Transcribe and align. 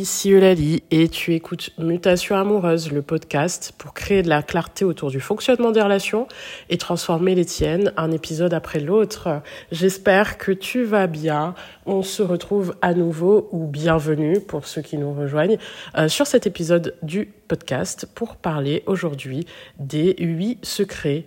ici 0.00 0.32
Eulalie 0.32 0.82
et 0.90 1.08
tu 1.08 1.34
écoutes 1.34 1.70
Mutation 1.78 2.36
amoureuse, 2.36 2.90
le 2.92 3.02
podcast 3.02 3.72
pour 3.78 3.94
créer 3.94 4.22
de 4.22 4.28
la 4.28 4.42
clarté 4.42 4.84
autour 4.84 5.10
du 5.10 5.20
fonctionnement 5.20 5.70
des 5.70 5.80
relations 5.80 6.26
et 6.68 6.78
transformer 6.78 7.34
les 7.34 7.44
tiennes 7.44 7.92
un 7.96 8.10
épisode 8.10 8.54
après 8.54 8.80
l'autre. 8.80 9.42
J'espère 9.70 10.38
que 10.38 10.52
tu 10.52 10.84
vas 10.84 11.06
bien. 11.06 11.54
On 11.86 12.02
se 12.02 12.22
retrouve 12.22 12.74
à 12.82 12.94
nouveau 12.94 13.48
ou 13.52 13.66
bienvenue 13.66 14.40
pour 14.40 14.66
ceux 14.66 14.82
qui 14.82 14.98
nous 14.98 15.12
rejoignent 15.12 15.58
euh, 15.96 16.08
sur 16.08 16.26
cet 16.26 16.46
épisode 16.46 16.96
du 17.02 17.26
podcast 17.48 18.08
pour 18.14 18.36
parler 18.36 18.82
aujourd'hui 18.86 19.46
des 19.78 20.16
huit 20.18 20.58
secrets 20.64 21.24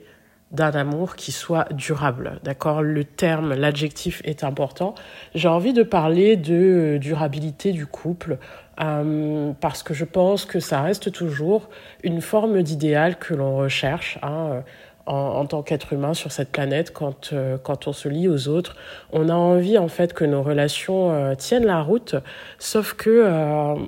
d'un 0.52 0.72
amour 0.72 1.16
qui 1.16 1.32
soit 1.32 1.72
durable. 1.74 2.40
D'accord? 2.44 2.82
Le 2.82 3.04
terme, 3.04 3.54
l'adjectif 3.54 4.22
est 4.24 4.44
important. 4.44 4.96
J'ai 5.36 5.50
envie 5.50 5.74
de 5.74 5.84
parler 5.84 6.38
de 6.38 6.54
euh, 6.54 7.00
durabilité 7.00 7.74
du 7.74 7.86
couple 7.86 8.38
euh, 8.80 9.52
parce 9.60 9.84
que 9.84 9.94
je 9.94 10.06
pense 10.06 10.46
que 10.46 10.60
ça 10.60 10.82
reste 10.82 11.12
toujours 11.12 11.70
une 12.04 12.22
forme 12.22 12.62
d'idéal 12.64 13.18
que 13.18 13.34
l'on 13.34 13.58
recherche. 13.58 14.20
Hein, 14.22 14.50
euh, 14.52 14.62
en, 15.06 15.46
tant 15.46 15.64
qu'être 15.64 15.94
humain 15.94 16.14
sur 16.14 16.34
cette 16.34 16.52
planète, 16.52 16.92
quand, 16.92 17.34
quand 17.64 17.88
on 17.88 17.94
se 17.94 18.10
lie 18.10 18.28
aux 18.28 18.50
autres, 18.50 18.76
on 19.14 19.30
a 19.30 19.34
envie 19.34 19.78
en 19.78 19.88
fait 19.88 20.12
que 20.12 20.26
nos 20.26 20.44
relations 20.44 21.34
tiennent 21.38 21.66
la 21.66 21.82
route, 21.82 22.18
sauf 22.60 22.92
que 22.92 23.88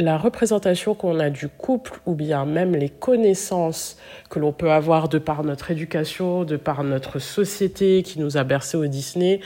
la 0.00 0.18
représentation 0.18 0.94
qu'on 0.94 1.18
a 1.20 1.30
du 1.30 1.48
couple 1.48 2.00
ou 2.06 2.14
bien 2.14 2.44
même 2.44 2.74
les 2.74 2.88
connaissances 2.88 3.96
que 4.28 4.38
l'on 4.38 4.52
peut 4.52 4.70
avoir 4.70 5.08
de 5.08 5.18
par 5.18 5.44
notre 5.44 5.70
éducation, 5.70 6.44
de 6.44 6.56
par 6.56 6.84
notre 6.84 7.18
société 7.18 8.02
qui 8.02 8.18
nous 8.18 8.36
a 8.36 8.44
bercé 8.44 8.76
au 8.76 8.86
Disney, 8.86 9.40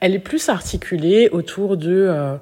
elle 0.00 0.14
est 0.14 0.20
plus 0.20 0.48
articulée 0.48 1.28
autour 1.30 1.76
de, 1.76 2.06
euh, 2.08 2.36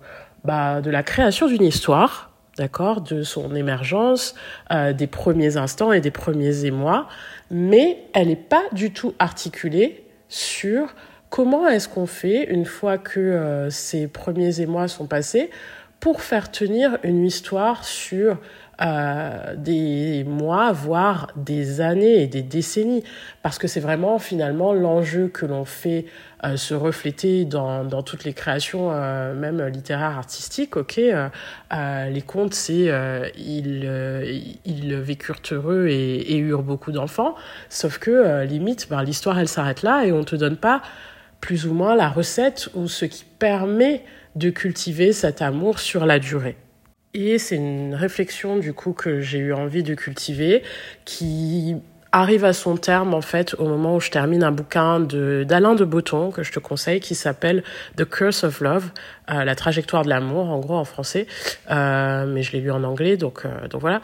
bah, 0.44 0.80
de 0.80 0.90
la 0.90 1.02
création 1.02 1.46
d'une 1.46 1.64
histoire, 1.64 2.30
d'accord, 2.56 3.00
de 3.00 3.22
son 3.22 3.54
émergence, 3.54 4.34
euh, 4.72 4.92
des 4.92 5.06
premiers 5.06 5.56
instants 5.56 5.92
et 5.92 6.00
des 6.00 6.10
premiers 6.10 6.64
émois, 6.64 7.08
mais 7.50 7.98
elle 8.14 8.28
n'est 8.28 8.36
pas 8.36 8.64
du 8.72 8.92
tout 8.92 9.14
articulée 9.18 10.04
sur 10.28 10.94
comment 11.30 11.66
est-ce 11.68 11.88
qu'on 11.88 12.06
fait 12.06 12.44
une 12.44 12.64
fois 12.64 12.98
que 12.98 13.20
euh, 13.20 13.70
ces 13.70 14.08
premiers 14.08 14.60
émois 14.60 14.88
sont 14.88 15.06
passés 15.06 15.50
pour 16.00 16.22
faire 16.22 16.50
tenir 16.50 16.98
une 17.02 17.26
histoire 17.26 17.84
sur 17.84 18.38
euh, 18.80 19.56
des 19.56 20.22
mois, 20.22 20.70
voire 20.70 21.32
des 21.34 21.80
années 21.80 22.22
et 22.22 22.28
des 22.28 22.42
décennies, 22.42 23.02
parce 23.42 23.58
que 23.58 23.66
c'est 23.66 23.80
vraiment 23.80 24.20
finalement 24.20 24.72
l'enjeu 24.72 25.26
que 25.26 25.46
l'on 25.46 25.64
fait 25.64 26.06
euh, 26.44 26.56
se 26.56 26.74
refléter 26.74 27.44
dans, 27.44 27.82
dans 27.82 28.04
toutes 28.04 28.22
les 28.22 28.32
créations, 28.32 28.90
euh, 28.92 29.34
même 29.34 29.66
littéraires, 29.66 30.16
artistiques. 30.16 30.76
Ok, 30.76 30.98
euh, 30.98 31.28
euh, 31.72 32.08
les 32.08 32.22
contes, 32.22 32.54
c'est 32.54 32.88
euh, 32.88 33.28
ils, 33.36 34.54
ils 34.64 34.94
vécurent 34.94 35.42
heureux 35.50 35.88
et, 35.88 36.34
et 36.34 36.36
eurent 36.36 36.62
beaucoup 36.62 36.92
d'enfants, 36.92 37.34
sauf 37.68 37.98
que 37.98 38.44
limite, 38.44 38.86
ben, 38.88 39.02
l'histoire 39.02 39.40
elle 39.40 39.48
s'arrête 39.48 39.82
là 39.82 40.04
et 40.04 40.12
on 40.12 40.22
te 40.22 40.36
donne 40.36 40.56
pas 40.56 40.82
plus 41.40 41.66
ou 41.66 41.74
moins 41.74 41.96
la 41.96 42.08
recette 42.08 42.68
ou 42.74 42.86
ce 42.86 43.04
qui 43.04 43.24
permet 43.24 44.04
de 44.36 44.50
cultiver 44.50 45.12
cet 45.12 45.42
amour 45.42 45.78
sur 45.78 46.06
la 46.06 46.18
durée. 46.18 46.56
Et 47.14 47.38
c'est 47.38 47.56
une 47.56 47.94
réflexion 47.94 48.58
du 48.58 48.72
coup 48.72 48.92
que 48.92 49.20
j'ai 49.20 49.38
eu 49.38 49.52
envie 49.52 49.82
de 49.82 49.94
cultiver 49.94 50.62
qui 51.04 51.76
arrive 52.12 52.44
à 52.44 52.52
son 52.52 52.76
terme 52.76 53.14
en 53.14 53.20
fait 53.20 53.54
au 53.58 53.66
moment 53.66 53.96
où 53.96 54.00
je 54.00 54.10
termine 54.10 54.42
un 54.42 54.52
bouquin 54.52 55.00
de 55.00 55.44
d'Alain 55.46 55.74
de 55.74 55.84
Botton 55.84 56.30
que 56.30 56.42
je 56.42 56.52
te 56.52 56.58
conseille 56.58 57.00
qui 57.00 57.14
s'appelle 57.14 57.62
The 57.96 58.04
Curse 58.04 58.44
of 58.44 58.60
Love, 58.60 58.90
euh, 59.30 59.44
la 59.44 59.54
trajectoire 59.54 60.04
de 60.04 60.08
l'amour 60.08 60.48
en 60.50 60.58
gros 60.58 60.76
en 60.76 60.84
français, 60.84 61.26
euh, 61.70 62.26
mais 62.26 62.42
je 62.42 62.52
l'ai 62.52 62.60
lu 62.60 62.70
en 62.70 62.84
anglais 62.84 63.16
donc 63.16 63.44
euh, 63.44 63.68
donc 63.68 63.80
voilà. 63.80 64.00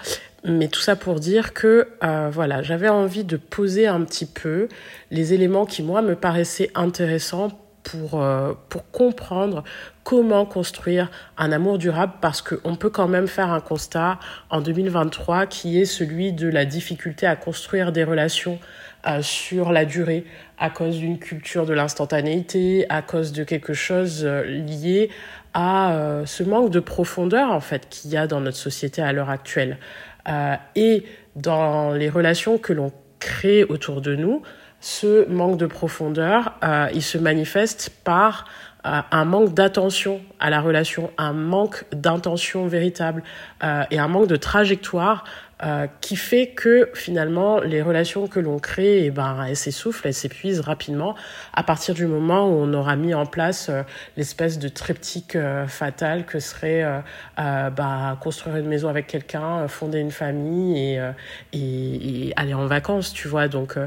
Mais 0.46 0.68
tout 0.68 0.80
ça 0.80 0.94
pour 0.94 1.20
dire 1.20 1.54
que 1.54 1.88
voilà 2.30 2.62
j'avais 2.62 2.90
envie 2.90 3.24
de 3.24 3.38
poser 3.38 3.86
un 3.86 4.02
petit 4.02 4.26
peu 4.26 4.68
les 5.10 5.32
éléments 5.32 5.64
qui 5.64 5.82
moi 5.82 6.02
me 6.02 6.14
paraissaient 6.14 6.70
intéressants 6.74 7.48
pour, 7.84 8.20
euh, 8.20 8.52
pour 8.68 8.90
comprendre 8.90 9.62
comment 10.02 10.44
construire 10.46 11.10
un 11.38 11.52
amour 11.52 11.78
durable 11.78 12.14
parce 12.20 12.42
qu'on 12.42 12.74
peut 12.76 12.90
quand 12.90 13.08
même 13.08 13.28
faire 13.28 13.50
un 13.50 13.60
constat 13.60 14.18
en 14.50 14.60
2023 14.60 15.46
qui 15.46 15.80
est 15.80 15.84
celui 15.84 16.32
de 16.32 16.48
la 16.48 16.64
difficulté 16.64 17.26
à 17.26 17.36
construire 17.36 17.92
des 17.92 18.04
relations 18.04 18.58
euh, 19.06 19.22
sur 19.22 19.70
la 19.70 19.84
durée 19.84 20.24
à 20.58 20.70
cause 20.70 20.98
d'une 20.98 21.18
culture 21.18 21.66
de 21.66 21.74
l'instantanéité, 21.74 22.86
à 22.88 23.02
cause 23.02 23.32
de 23.32 23.44
quelque 23.44 23.74
chose 23.74 24.22
euh, 24.24 24.44
lié 24.44 25.10
à 25.52 25.94
euh, 25.94 26.26
ce 26.26 26.42
manque 26.42 26.70
de 26.70 26.80
profondeur 26.80 27.50
en 27.50 27.60
fait 27.60 27.88
qu'il 27.88 28.10
y 28.10 28.16
a 28.16 28.26
dans 28.26 28.40
notre 28.40 28.56
société 28.56 29.00
à 29.00 29.12
l'heure 29.12 29.30
actuelle. 29.30 29.78
Euh, 30.28 30.54
et 30.74 31.04
dans 31.36 31.92
les 31.92 32.08
relations 32.08 32.58
que 32.58 32.72
l'on 32.72 32.92
crée 33.20 33.64
autour 33.64 34.00
de 34.00 34.16
nous 34.16 34.42
ce 34.84 35.26
manque 35.30 35.56
de 35.56 35.64
profondeur, 35.64 36.52
euh, 36.62 36.88
il 36.92 37.02
se 37.02 37.16
manifeste 37.16 37.90
par 38.04 38.44
euh, 38.84 39.00
un 39.10 39.24
manque 39.24 39.54
d'attention 39.54 40.20
à 40.40 40.50
la 40.50 40.60
relation, 40.60 41.10
un 41.16 41.32
manque 41.32 41.86
d'intention 41.90 42.66
véritable 42.66 43.22
euh, 43.62 43.84
et 43.90 43.98
un 43.98 44.08
manque 44.08 44.26
de 44.26 44.36
trajectoire 44.36 45.24
euh, 45.64 45.86
qui 46.00 46.16
fait 46.16 46.48
que 46.48 46.90
finalement 46.92 47.58
les 47.60 47.80
relations 47.80 48.26
que 48.26 48.38
l'on 48.38 48.58
crée, 48.58 49.06
eh 49.06 49.10
ben, 49.10 49.44
elles 49.48 49.56
s'essoufflent, 49.56 50.06
elles 50.06 50.12
s'épuisent 50.12 50.60
rapidement 50.60 51.14
à 51.54 51.62
partir 51.62 51.94
du 51.94 52.06
moment 52.06 52.48
où 52.48 52.52
on 52.52 52.74
aura 52.74 52.96
mis 52.96 53.14
en 53.14 53.24
place 53.24 53.70
euh, 53.70 53.82
l'espèce 54.18 54.58
de 54.58 54.68
triptyque 54.68 55.36
euh, 55.36 55.66
fatal 55.66 56.26
que 56.26 56.38
serait 56.38 56.84
bah, 57.36 58.18
construire 58.20 58.56
une 58.56 58.66
maison 58.66 58.88
avec 58.88 59.06
quelqu'un, 59.06 59.66
fonder 59.68 60.00
une 60.00 60.10
famille 60.10 60.78
et, 60.78 61.10
et, 61.52 62.28
et, 62.28 62.32
aller 62.36 62.54
en 62.54 62.66
vacances, 62.66 63.12
tu 63.12 63.28
vois. 63.28 63.48
Donc, 63.48 63.78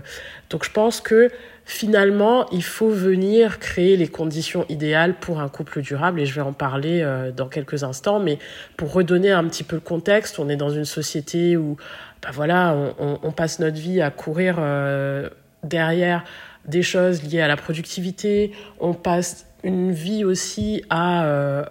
donc 0.49 0.65
je 0.65 0.71
pense 0.71 0.99
que 0.99 1.29
finalement, 1.67 2.49
il 2.51 2.63
faut 2.63 2.89
venir 2.89 3.59
créer 3.59 3.97
les 3.97 4.07
conditions 4.07 4.65
idéales 4.69 5.15
pour 5.15 5.41
un 5.41 5.49
couple 5.49 5.81
durable 5.81 6.21
et 6.21 6.25
je 6.25 6.33
vais 6.33 6.41
en 6.41 6.53
parler 6.53 7.01
euh, 7.01 7.31
dans 7.33 7.49
quelques 7.49 7.83
instants. 7.83 8.21
Mais 8.21 8.39
pour 8.77 8.93
redonner 8.93 9.31
un 9.31 9.43
petit 9.43 9.65
peu 9.65 9.75
le 9.75 9.81
contexte, 9.81 10.39
on 10.39 10.47
est 10.47 10.55
dans 10.55 10.69
une 10.69 10.85
société 10.85 11.57
où, 11.57 11.75
bah 12.23 12.29
voilà, 12.31 12.73
on, 12.97 13.19
on 13.21 13.31
passe 13.33 13.59
notre 13.59 13.75
vie 13.77 13.99
à 14.01 14.11
courir 14.11 14.55
euh, 14.59 15.29
derrière 15.63 16.23
des 16.65 16.83
choses 16.83 17.21
liées 17.23 17.41
à 17.41 17.49
la 17.49 17.57
productivité. 17.57 18.53
On 18.79 18.93
passe 18.93 19.45
une 19.65 19.91
vie 19.91 20.23
aussi 20.23 20.85
à 20.89 21.25
euh, 21.25 21.65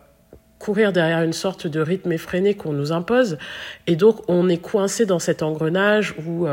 courir 0.58 0.92
derrière 0.92 1.22
une 1.22 1.32
sorte 1.32 1.66
de 1.66 1.80
rythme 1.80 2.12
effréné 2.12 2.52
qu'on 2.52 2.74
nous 2.74 2.92
impose. 2.92 3.38
Et 3.86 3.96
donc, 3.96 4.18
on 4.28 4.50
est 4.50 4.58
coincé 4.58 5.06
dans 5.06 5.18
cet 5.18 5.42
engrenage 5.42 6.14
où 6.26 6.46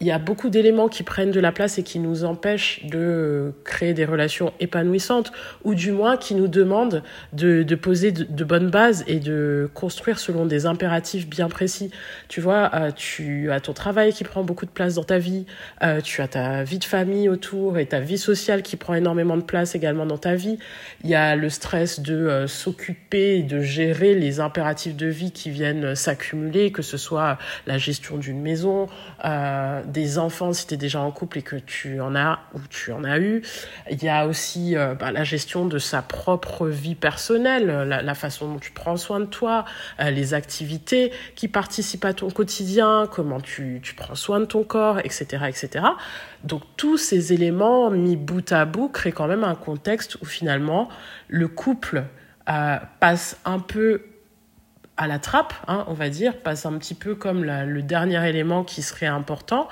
il 0.00 0.06
y 0.06 0.10
a 0.10 0.18
beaucoup 0.18 0.50
d'éléments 0.50 0.88
qui 0.88 1.02
prennent 1.02 1.30
de 1.30 1.40
la 1.40 1.52
place 1.52 1.78
et 1.78 1.82
qui 1.82 1.98
nous 1.98 2.24
empêchent 2.24 2.84
de 2.84 3.52
créer 3.64 3.94
des 3.94 4.04
relations 4.04 4.52
épanouissantes, 4.60 5.32
ou 5.64 5.74
du 5.74 5.90
moins 5.92 6.16
qui 6.16 6.34
nous 6.34 6.48
demandent 6.48 7.02
de, 7.32 7.62
de 7.62 7.74
poser 7.74 8.12
de, 8.12 8.24
de, 8.24 8.44
bonnes 8.44 8.70
bases 8.70 9.04
et 9.06 9.20
de 9.20 9.70
construire 9.74 10.18
selon 10.18 10.44
des 10.44 10.66
impératifs 10.66 11.28
bien 11.28 11.48
précis. 11.48 11.90
Tu 12.28 12.40
vois, 12.40 12.70
euh, 12.74 12.90
tu 12.90 13.50
as 13.50 13.60
ton 13.60 13.72
travail 13.72 14.12
qui 14.12 14.24
prend 14.24 14.44
beaucoup 14.44 14.66
de 14.66 14.70
place 14.70 14.94
dans 14.94 15.04
ta 15.04 15.18
vie, 15.18 15.46
euh, 15.82 16.00
tu 16.00 16.20
as 16.20 16.28
ta 16.28 16.62
vie 16.62 16.78
de 16.78 16.84
famille 16.84 17.28
autour 17.28 17.78
et 17.78 17.86
ta 17.86 18.00
vie 18.00 18.18
sociale 18.18 18.62
qui 18.62 18.76
prend 18.76 18.94
énormément 18.94 19.36
de 19.36 19.42
place 19.42 19.74
également 19.74 20.06
dans 20.06 20.18
ta 20.18 20.34
vie. 20.34 20.58
Il 21.04 21.10
y 21.10 21.14
a 21.14 21.36
le 21.36 21.48
stress 21.48 22.00
de 22.00 22.14
euh, 22.14 22.46
s'occuper 22.46 23.38
et 23.38 23.42
de 23.42 23.60
gérer 23.60 24.14
les 24.14 24.40
impératifs 24.40 24.96
de 24.96 25.06
vie 25.06 25.32
qui 25.32 25.50
viennent 25.50 25.94
s'accumuler, 25.94 26.70
que 26.70 26.82
ce 26.82 26.96
soit 26.96 27.38
la 27.66 27.78
gestion 27.78 28.18
d'une 28.18 28.40
maison, 28.40 28.88
euh, 29.24 29.82
des 29.86 30.18
enfants 30.18 30.52
si 30.52 30.66
tu 30.66 30.74
es 30.74 30.76
déjà 30.76 31.00
en 31.00 31.10
couple 31.10 31.38
et 31.38 31.42
que 31.42 31.56
tu 31.56 32.00
en 32.00 32.14
as 32.14 32.40
ou 32.54 32.60
tu 32.68 32.92
en 32.92 33.04
as 33.04 33.18
eu. 33.18 33.42
Il 33.90 34.02
y 34.02 34.08
a 34.08 34.26
aussi 34.26 34.76
euh, 34.76 34.94
bah, 34.94 35.12
la 35.12 35.24
gestion 35.24 35.66
de 35.66 35.78
sa 35.78 36.02
propre 36.02 36.66
vie 36.66 36.94
personnelle, 36.94 37.66
la, 37.66 38.02
la 38.02 38.14
façon 38.14 38.52
dont 38.52 38.58
tu 38.58 38.72
prends 38.72 38.96
soin 38.96 39.20
de 39.20 39.26
toi, 39.26 39.64
euh, 40.00 40.10
les 40.10 40.34
activités 40.34 41.12
qui 41.34 41.48
participent 41.48 42.04
à 42.04 42.12
ton 42.12 42.30
quotidien, 42.30 43.08
comment 43.10 43.40
tu, 43.40 43.80
tu 43.82 43.94
prends 43.94 44.14
soin 44.14 44.40
de 44.40 44.44
ton 44.44 44.64
corps, 44.64 44.98
etc., 45.00 45.44
etc. 45.48 45.84
Donc 46.44 46.62
tous 46.76 46.98
ces 46.98 47.32
éléments 47.32 47.90
mis 47.90 48.16
bout 48.16 48.52
à 48.52 48.64
bout 48.64 48.88
créent 48.88 49.12
quand 49.12 49.26
même 49.26 49.44
un 49.44 49.54
contexte 49.54 50.16
où 50.22 50.24
finalement 50.24 50.88
le 51.28 51.48
couple 51.48 52.04
euh, 52.48 52.76
passe 53.00 53.38
un 53.44 53.58
peu 53.58 54.02
à 54.96 55.06
la 55.06 55.18
trappe, 55.18 55.54
hein, 55.68 55.84
on 55.88 55.94
va 55.94 56.08
dire, 56.08 56.36
passe 56.36 56.66
un 56.66 56.76
petit 56.78 56.94
peu 56.94 57.14
comme 57.14 57.44
le 57.44 57.82
dernier 57.82 58.28
élément 58.28 58.64
qui 58.64 58.82
serait 58.82 59.06
important. 59.06 59.68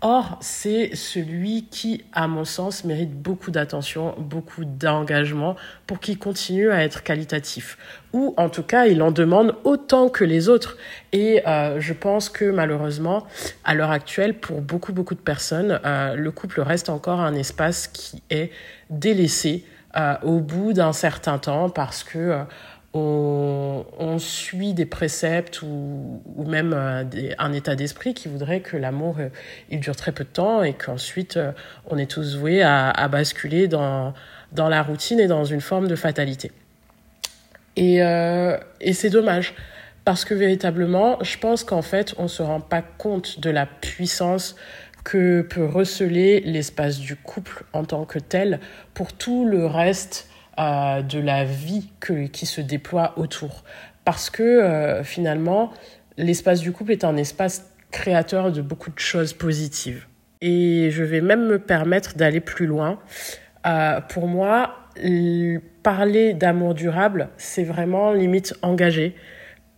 Or, 0.00 0.38
c'est 0.40 0.94
celui 0.94 1.64
qui, 1.64 2.04
à 2.12 2.28
mon 2.28 2.44
sens, 2.44 2.84
mérite 2.84 3.20
beaucoup 3.20 3.50
d'attention, 3.50 4.14
beaucoup 4.16 4.64
d'engagement 4.64 5.56
pour 5.88 5.98
qu'il 5.98 6.18
continue 6.18 6.70
à 6.70 6.84
être 6.84 7.02
qualitatif. 7.02 7.76
Ou 8.12 8.32
en 8.36 8.48
tout 8.48 8.62
cas, 8.62 8.86
il 8.86 9.02
en 9.02 9.10
demande 9.10 9.56
autant 9.64 10.08
que 10.08 10.22
les 10.22 10.48
autres. 10.48 10.76
Et 11.10 11.42
euh, 11.48 11.80
je 11.80 11.92
pense 11.92 12.28
que 12.28 12.44
malheureusement, 12.44 13.26
à 13.64 13.74
l'heure 13.74 13.90
actuelle, 13.90 14.38
pour 14.38 14.60
beaucoup, 14.60 14.92
beaucoup 14.92 15.16
de 15.16 15.20
personnes, 15.20 15.80
euh, 15.84 16.14
le 16.14 16.30
couple 16.30 16.60
reste 16.60 16.90
encore 16.90 17.20
un 17.20 17.34
espace 17.34 17.88
qui 17.88 18.22
est 18.30 18.52
délaissé 18.90 19.64
euh, 19.96 20.14
au 20.22 20.38
bout 20.38 20.74
d'un 20.74 20.92
certain 20.92 21.38
temps 21.38 21.70
parce 21.70 22.04
que 22.04 22.44
on, 23.98 24.18
suit 24.18 24.74
des 24.74 24.86
préceptes 24.86 25.62
ou, 25.62 26.20
même 26.46 26.72
euh, 26.74 27.04
un 27.38 27.52
état 27.52 27.76
d'esprit 27.76 28.14
qui 28.14 28.28
voudrait 28.28 28.60
que 28.60 28.76
l'amour 28.76 29.16
euh, 29.20 29.28
il 29.70 29.78
dure 29.78 29.94
très 29.94 30.12
peu 30.12 30.24
de 30.24 30.28
temps 30.28 30.62
et 30.62 30.74
qu'ensuite 30.74 31.36
euh, 31.36 31.52
on 31.86 31.98
est 31.98 32.10
tous 32.10 32.36
voués 32.36 32.62
à, 32.62 33.08
basculer 33.08 33.68
dans, 33.68 34.12
dans 34.52 34.68
la 34.68 34.82
routine 34.82 35.20
et 35.20 35.28
dans 35.28 35.44
une 35.44 35.60
forme 35.60 35.86
de 35.86 35.94
fatalité. 35.94 36.50
Et, 37.76 37.98
et 37.98 38.92
c'est 38.92 39.10
dommage 39.10 39.54
parce 40.04 40.24
que 40.24 40.34
véritablement, 40.34 41.22
je 41.22 41.38
pense 41.38 41.62
qu'en 41.62 41.82
fait, 41.82 42.14
on 42.18 42.26
se 42.26 42.42
rend 42.42 42.60
pas 42.60 42.82
compte 42.82 43.38
de 43.38 43.50
la 43.50 43.66
puissance 43.66 44.56
que 45.04 45.42
peut 45.42 45.64
receler 45.64 46.40
l'espace 46.40 46.98
du 46.98 47.14
couple 47.14 47.64
en 47.72 47.84
tant 47.84 48.04
que 48.04 48.18
tel 48.18 48.58
pour 48.94 49.12
tout 49.12 49.44
le 49.44 49.64
reste 49.64 50.27
euh, 50.58 51.02
de 51.02 51.20
la 51.20 51.44
vie 51.44 51.90
que, 52.00 52.26
qui 52.26 52.46
se 52.46 52.60
déploie 52.60 53.14
autour. 53.16 53.64
Parce 54.04 54.30
que 54.30 54.42
euh, 54.42 55.04
finalement, 55.04 55.72
l'espace 56.16 56.60
du 56.60 56.72
couple 56.72 56.92
est 56.92 57.04
un 57.04 57.16
espace 57.16 57.70
créateur 57.90 58.52
de 58.52 58.60
beaucoup 58.60 58.90
de 58.90 58.98
choses 58.98 59.32
positives. 59.32 60.06
Et 60.40 60.90
je 60.90 61.04
vais 61.04 61.20
même 61.20 61.46
me 61.46 61.58
permettre 61.58 62.16
d'aller 62.16 62.40
plus 62.40 62.66
loin. 62.66 62.98
Euh, 63.66 64.00
pour 64.00 64.26
moi, 64.26 64.74
parler 65.82 66.34
d'amour 66.34 66.74
durable, 66.74 67.28
c'est 67.36 67.64
vraiment 67.64 68.12
limite 68.12 68.54
engagé 68.62 69.14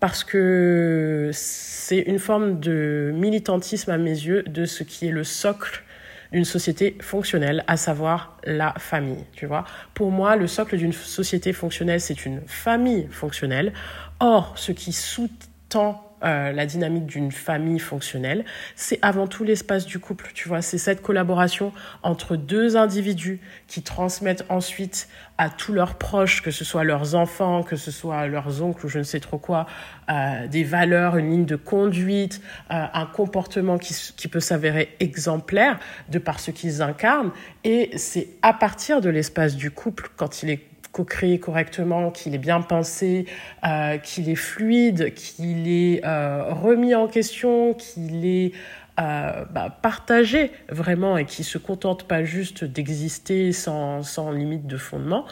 parce 0.01 0.25
que 0.25 1.31
c'est 1.33 1.99
une 1.99 2.19
forme 2.19 2.59
de 2.59 3.13
militantisme 3.15 3.91
à 3.91 3.99
mes 3.99 4.11
yeux 4.11 4.43
de 4.45 4.65
ce 4.65 4.83
qui 4.83 5.09
est 5.09 5.13
le 5.13 5.25
socle 5.25 5.85
d'une 6.33 6.45
société 6.45 6.97
fonctionnelle, 7.01 7.65
à 7.67 7.77
savoir 7.77 8.37
la 8.45 8.75
famille, 8.79 9.25
tu 9.33 9.47
vois. 9.47 9.65
Pour 9.95 10.11
moi, 10.11 10.37
le 10.37 10.47
socle 10.47 10.77
d'une 10.77 10.93
société 10.93 11.53
fonctionnelle, 11.53 12.01
c'est 12.01 12.25
une 12.27 12.43
famille 12.47 13.09
fonctionnelle. 13.11 13.73
Or, 14.21 14.53
ce 14.57 14.73
qui 14.73 14.93
sous-tend 14.93 16.10
euh, 16.25 16.53
la 16.53 16.67
dynamique 16.67 17.07
d'une 17.07 17.33
famille 17.33 17.79
fonctionnelle, 17.79 18.45
c'est 18.77 18.99
avant 19.03 19.27
tout 19.27 19.45
l'espace 19.45 19.87
du 19.87 19.99
couple, 19.99 20.31
tu 20.35 20.49
vois, 20.49 20.63
c'est 20.63 20.79
cette 20.79 21.03
collaboration 21.03 21.73
entre 22.03 22.37
deux 22.37 22.77
individus 22.77 23.41
qui 23.67 23.83
transmettent 23.83 24.45
ensuite 24.49 25.09
à 25.39 25.49
tous 25.49 25.73
leurs 25.73 25.95
proches, 25.95 26.43
que 26.43 26.51
ce 26.51 26.65
soit 26.65 26.85
leurs 26.85 27.15
enfants, 27.15 27.63
que 27.63 27.77
ce 27.77 27.91
soit 27.91 28.27
leurs 28.27 28.63
oncles 28.63 28.87
ou 28.87 28.89
je 28.89 28.99
ne 28.99 29.05
sais 29.05 29.21
trop 29.21 29.39
quoi, 29.39 29.67
euh, 30.11 30.47
des 30.49 30.65
valeurs, 30.65 31.17
une 31.17 31.31
ligne 31.31 31.45
de 31.47 31.57
conduite, 31.57 32.43
euh, 32.71 32.85
un 32.93 33.07
comportement 33.07 33.79
qui, 33.79 33.95
qui 34.17 34.29
peut 34.29 34.41
s'avérer 34.41 34.95
exemplaire 35.01 35.79
de 36.11 36.19
par 36.19 36.41
ce 36.41 36.51
qu'ils 36.51 36.83
incarnent. 36.83 37.31
Et 37.65 37.91
c'est 37.97 38.29
à 38.43 38.53
partir 38.53 39.01
de 39.01 39.09
l'espace 39.09 39.57
du 39.57 39.71
couple, 39.71 40.11
quand 40.17 40.43
il 40.43 40.51
est 40.51 40.70
co-créé 40.93 41.39
correctement, 41.39 42.11
qu'il 42.11 42.35
est 42.35 42.39
bien 42.39 42.61
pensé, 42.61 43.27
euh, 43.67 43.99
qu'il 43.99 44.29
est 44.29 44.35
fluide, 44.35 45.15
qu'il 45.15 45.69
est 45.69 46.05
euh, 46.05 46.53
remis 46.53 46.95
en 46.95 47.07
question, 47.07 47.75
qu'il 47.75 48.27
est 48.27 48.53
euh, 49.01 49.45
bah, 49.51 49.77
partagé 49.83 50.51
vraiment 50.69 51.17
et 51.17 51.25
qui 51.25 51.45
se 51.45 51.59
contente 51.59 52.05
pas 52.05 52.25
juste 52.25 52.65
d'exister 52.65 53.53
sans, 53.53 54.03
sans 54.03 54.33
limite 54.33 54.67
de 54.67 54.77
fondement, 54.77 55.25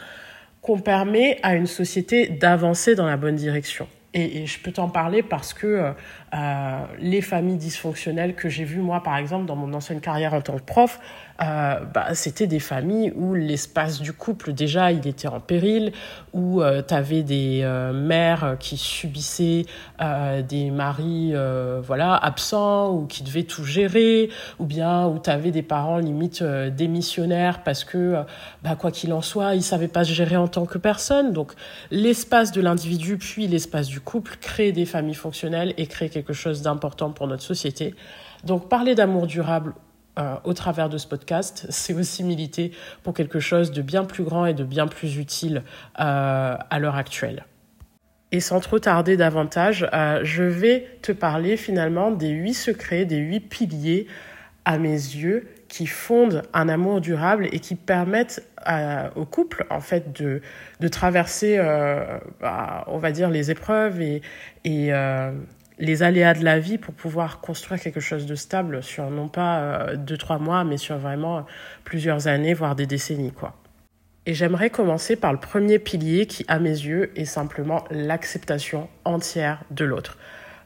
qu'on 0.62 0.78
permet 0.78 1.38
à 1.42 1.54
une 1.54 1.66
société 1.66 2.28
d'avancer 2.28 2.94
dans 2.94 3.06
la 3.06 3.16
bonne 3.16 3.36
direction. 3.36 3.88
Et, 4.14 4.42
et 4.42 4.46
je 4.46 4.60
peux 4.60 4.72
t'en 4.72 4.88
parler 4.88 5.22
parce 5.22 5.52
que 5.52 5.92
euh, 6.34 6.84
les 6.98 7.22
familles 7.22 7.56
dysfonctionnelles 7.56 8.34
que 8.34 8.48
j'ai 8.48 8.64
vues, 8.64 8.80
moi, 8.80 9.02
par 9.02 9.16
exemple, 9.16 9.46
dans 9.46 9.56
mon 9.56 9.72
ancienne 9.72 10.00
carrière 10.00 10.34
en 10.34 10.40
tant 10.40 10.56
que 10.56 10.62
prof, 10.62 11.00
euh, 11.40 11.84
bah, 11.94 12.14
c'était 12.14 12.48
des 12.48 12.58
familles 12.58 13.12
où 13.14 13.34
l'espace 13.34 14.00
du 14.00 14.12
couple, 14.12 14.52
déjà, 14.52 14.90
il 14.90 15.06
était 15.06 15.28
en 15.28 15.38
péril, 15.38 15.92
où 16.32 16.60
euh, 16.60 16.82
tu 16.86 16.94
avais 16.94 17.22
des 17.22 17.60
euh, 17.62 17.92
mères 17.92 18.56
qui 18.58 18.76
subissaient 18.76 19.66
des 20.48 20.70
maris 20.70 21.34
voilà, 21.82 22.14
absents 22.14 22.92
ou 22.92 23.06
qui 23.06 23.22
devaient 23.22 23.44
tout 23.44 23.64
gérer, 23.64 24.30
ou 24.58 24.64
bien 24.64 25.06
où 25.06 25.18
tu 25.18 25.30
avais 25.30 25.50
des 25.50 25.62
parents 25.62 25.98
limite 25.98 26.42
démissionnaires 26.42 27.62
parce 27.62 27.84
que, 27.84 28.16
bah, 28.62 28.76
quoi 28.76 28.90
qu'il 28.90 29.12
en 29.12 29.22
soit, 29.22 29.54
ils 29.54 29.62
savaient 29.62 29.88
pas 29.88 30.04
se 30.04 30.12
gérer 30.12 30.36
en 30.36 30.48
tant 30.48 30.66
que 30.66 30.78
personne. 30.78 31.32
Donc, 31.32 31.52
l'espace 31.90 32.52
de 32.52 32.60
l'individu 32.60 33.18
puis 33.18 33.46
l'espace 33.46 33.88
du 33.88 34.00
couple 34.00 34.36
crée 34.40 34.72
des 34.72 34.86
familles 34.86 35.14
fonctionnelles 35.14 35.74
et 35.76 35.86
crée 35.86 36.08
quelque 36.08 36.17
chose 36.32 36.62
d'important 36.62 37.10
pour 37.10 37.26
notre 37.26 37.42
société. 37.42 37.94
Donc, 38.44 38.68
parler 38.68 38.94
d'amour 38.94 39.26
durable 39.26 39.74
euh, 40.18 40.34
au 40.42 40.52
travers 40.52 40.88
de 40.88 40.98
ce 40.98 41.06
podcast, 41.06 41.66
c'est 41.70 41.94
aussi 41.94 42.24
militer 42.24 42.72
pour 43.02 43.14
quelque 43.14 43.38
chose 43.38 43.70
de 43.70 43.82
bien 43.82 44.04
plus 44.04 44.24
grand 44.24 44.46
et 44.46 44.54
de 44.54 44.64
bien 44.64 44.88
plus 44.88 45.16
utile 45.16 45.62
euh, 46.00 46.56
à 46.58 46.78
l'heure 46.78 46.96
actuelle. 46.96 47.44
Et 48.32 48.40
sans 48.40 48.60
trop 48.60 48.78
tarder 48.78 49.16
davantage, 49.16 49.88
euh, 49.94 50.20
je 50.24 50.42
vais 50.42 50.86
te 51.02 51.12
parler 51.12 51.56
finalement 51.56 52.10
des 52.10 52.30
huit 52.30 52.54
secrets, 52.54 53.04
des 53.04 53.16
huit 53.16 53.40
piliers 53.40 54.06
à 54.64 54.76
mes 54.78 54.90
yeux 54.90 55.48
qui 55.68 55.86
fondent 55.86 56.42
un 56.52 56.68
amour 56.68 57.00
durable 57.00 57.48
et 57.52 57.60
qui 57.60 57.74
permettent 57.74 58.44
à, 58.58 59.16
au 59.16 59.24
couple 59.24 59.66
en 59.70 59.80
fait 59.80 60.12
de, 60.20 60.42
traverser, 60.88 61.58
bah, 62.40 62.84
on 62.88 62.98
va 62.98 63.12
dire, 63.12 63.30
les 63.30 63.50
épreuves 63.50 64.00
et, 64.00 64.20
les 65.78 66.02
aléas 66.02 66.34
de 66.34 66.44
la 66.44 66.58
vie 66.58 66.78
pour 66.78 66.94
pouvoir 66.94 67.40
construire 67.40 67.80
quelque 67.80 68.00
chose 68.00 68.26
de 68.26 68.34
stable 68.34 68.82
sur 68.82 69.10
non 69.10 69.28
pas 69.28 69.58
euh, 69.58 69.96
deux 69.96 70.16
trois 70.16 70.38
mois 70.38 70.64
mais 70.64 70.76
sur 70.76 70.98
vraiment 70.98 71.46
plusieurs 71.84 72.26
années 72.26 72.54
voire 72.54 72.74
des 72.74 72.86
décennies 72.86 73.32
quoi. 73.32 73.54
Et 74.26 74.34
j'aimerais 74.34 74.68
commencer 74.68 75.16
par 75.16 75.32
le 75.32 75.38
premier 75.38 75.78
pilier 75.78 76.26
qui 76.26 76.44
à 76.48 76.58
mes 76.58 76.68
yeux 76.68 77.18
est 77.18 77.24
simplement 77.24 77.84
l'acceptation 77.90 78.88
entière 79.04 79.62
de 79.70 79.86
l'autre. 79.86 80.18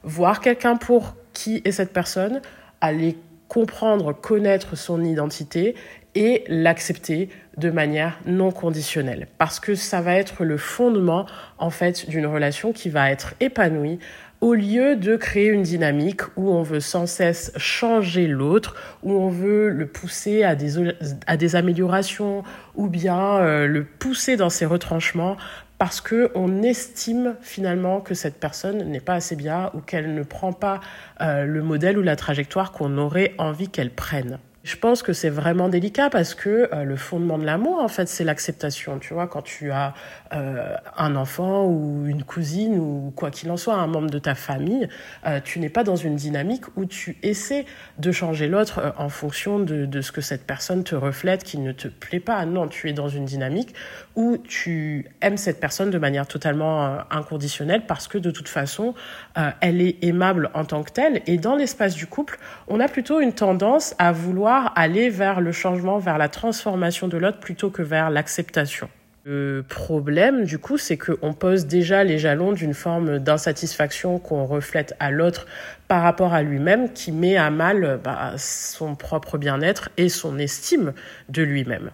Voir 0.03 0.41
quelqu'un 0.41 0.75
pour 0.75 1.15
qui 1.31 1.61
est 1.63 1.71
cette 1.71 1.93
personne, 1.93 2.41
aller 2.81 3.17
comprendre, 3.47 4.11
connaître 4.11 4.75
son 4.75 5.01
identité 5.03 5.75
et 6.15 6.43
l'accepter 6.47 7.29
de 7.57 7.69
manière 7.69 8.19
non 8.25 8.51
conditionnelle 8.51 9.27
parce 9.37 9.59
que 9.59 9.75
ça 9.75 10.01
va 10.01 10.15
être 10.15 10.43
le 10.43 10.57
fondement 10.57 11.25
en 11.57 11.69
fait 11.69 12.09
d'une 12.09 12.25
relation 12.25 12.73
qui 12.73 12.89
va 12.89 13.11
être 13.11 13.33
épanouie 13.39 13.99
au 14.43 14.55
lieu 14.55 14.97
de 14.97 15.15
créer 15.15 15.47
une 15.47 15.63
dynamique 15.63 16.19
où 16.35 16.51
on 16.51 16.63
veut 16.63 16.81
sans 16.81 17.07
cesse 17.07 17.53
changer 17.55 18.27
l'autre, 18.27 18.75
où 19.01 19.13
on 19.13 19.29
veut 19.29 19.69
le 19.69 19.87
pousser 19.87 20.43
à 20.43 20.53
des, 20.53 21.55
améliorations, 21.55 22.43
ou 22.75 22.89
bien 22.89 23.37
euh, 23.37 23.67
le 23.67 23.85
pousser 23.85 24.35
dans 24.35 24.49
ses 24.49 24.65
retranchements, 24.65 25.37
parce 25.77 26.01
que 26.01 26.29
on 26.35 26.61
estime 26.61 27.35
finalement 27.39 28.01
que 28.01 28.15
cette 28.15 28.37
personne 28.37 28.83
n'est 28.83 28.99
pas 28.99 29.13
assez 29.13 29.37
bien 29.37 29.71
ou 29.75 29.79
qu'elle 29.79 30.13
ne 30.13 30.23
prend 30.23 30.51
pas 30.51 30.81
euh, 31.21 31.45
le 31.45 31.63
modèle 31.63 31.97
ou 31.97 32.01
la 32.01 32.17
trajectoire 32.17 32.73
qu'on 32.73 32.97
aurait 32.97 33.35
envie 33.37 33.69
qu'elle 33.69 33.91
prenne. 33.91 34.39
Je 34.63 34.77
pense 34.77 35.03
que 35.03 35.11
c'est 35.11 35.29
vraiment 35.29 35.67
délicat 35.67 36.09
parce 36.09 36.35
que 36.35 36.69
euh, 36.73 36.85
le 36.85 36.95
fondement 36.95 37.37
de 37.37 37.45
l'amour, 37.45 37.79
en 37.79 37.89
fait, 37.89 38.07
c'est 38.07 38.23
l'acceptation. 38.23 38.97
Tu 38.97 39.13
vois, 39.13 39.27
quand 39.27 39.41
tu 39.41 39.71
as 39.71 39.93
euh, 40.33 40.75
un 40.97 41.15
enfant 41.15 41.65
ou 41.65 42.05
une 42.07 42.23
cousine 42.23 42.77
ou 42.77 43.13
quoi 43.15 43.31
qu'il 43.31 43.49
en 43.51 43.57
soit, 43.57 43.75
un 43.75 43.87
membre 43.87 44.09
de 44.09 44.19
ta 44.19 44.35
famille, 44.35 44.87
euh, 45.25 45.39
tu 45.43 45.59
n'es 45.59 45.69
pas 45.69 45.83
dans 45.83 45.95
une 45.95 46.15
dynamique 46.15 46.63
où 46.75 46.85
tu 46.85 47.17
essaies 47.23 47.65
de 47.99 48.11
changer 48.11 48.47
l'autre 48.47 48.79
euh, 48.79 48.91
en 48.97 49.09
fonction 49.09 49.59
de, 49.59 49.85
de 49.85 50.01
ce 50.01 50.11
que 50.11 50.21
cette 50.21 50.45
personne 50.45 50.83
te 50.83 50.95
reflète 50.95 51.43
qui 51.43 51.57
ne 51.57 51.71
te 51.71 51.87
plaît 51.87 52.19
pas. 52.19 52.45
Non, 52.45 52.67
tu 52.67 52.89
es 52.89 52.93
dans 52.93 53.09
une 53.09 53.25
dynamique 53.25 53.73
où 54.15 54.37
tu 54.37 55.07
aimes 55.21 55.37
cette 55.37 55.59
personne 55.59 55.89
de 55.89 55.97
manière 55.97 56.27
totalement 56.27 56.85
euh, 56.85 56.97
inconditionnelle 57.09 57.85
parce 57.87 58.07
que 58.07 58.17
de 58.17 58.31
toute 58.31 58.49
façon, 58.49 58.93
euh, 59.37 59.49
elle 59.61 59.81
est 59.81 60.03
aimable 60.03 60.49
en 60.53 60.65
tant 60.65 60.83
que 60.83 60.91
telle. 60.91 61.21
Et 61.27 61.37
dans 61.37 61.55
l'espace 61.55 61.95
du 61.95 62.07
couple, 62.07 62.39
on 62.67 62.79
a 62.79 62.87
plutôt 62.87 63.19
une 63.19 63.33
tendance 63.33 63.95
à 63.97 64.11
vouloir 64.11 64.73
aller 64.75 65.09
vers 65.09 65.41
le 65.41 65.51
changement, 65.51 65.97
vers 65.97 66.17
la 66.17 66.29
transformation 66.29 67.07
de 67.07 67.17
l'autre 67.17 67.39
plutôt 67.39 67.69
que 67.69 67.81
vers 67.81 68.09
l'acceptation. 68.09 68.89
Le 69.25 69.63
problème, 69.67 70.43
du 70.43 70.59
coup, 70.59 70.77
c'est 70.77 70.97
qu'on 70.97 71.33
pose 71.33 71.65
déjà 71.65 72.03
les 72.03 72.19
jalons 72.19 72.51
d'une 72.51 72.73
forme 72.73 73.19
d'insatisfaction 73.19 74.19
qu'on 74.19 74.45
reflète 74.45 74.95
à 74.99 75.11
l'autre 75.11 75.47
par 75.87 76.03
rapport 76.03 76.33
à 76.33 76.43
lui-même 76.43 76.91
qui 76.91 77.13
met 77.13 77.37
à 77.37 77.49
mal 77.49 78.01
bah, 78.03 78.33
son 78.37 78.95
propre 78.95 79.37
bien-être 79.37 79.89
et 79.95 80.09
son 80.09 80.37
estime 80.37 80.93
de 81.29 81.41
lui-même. 81.41 81.91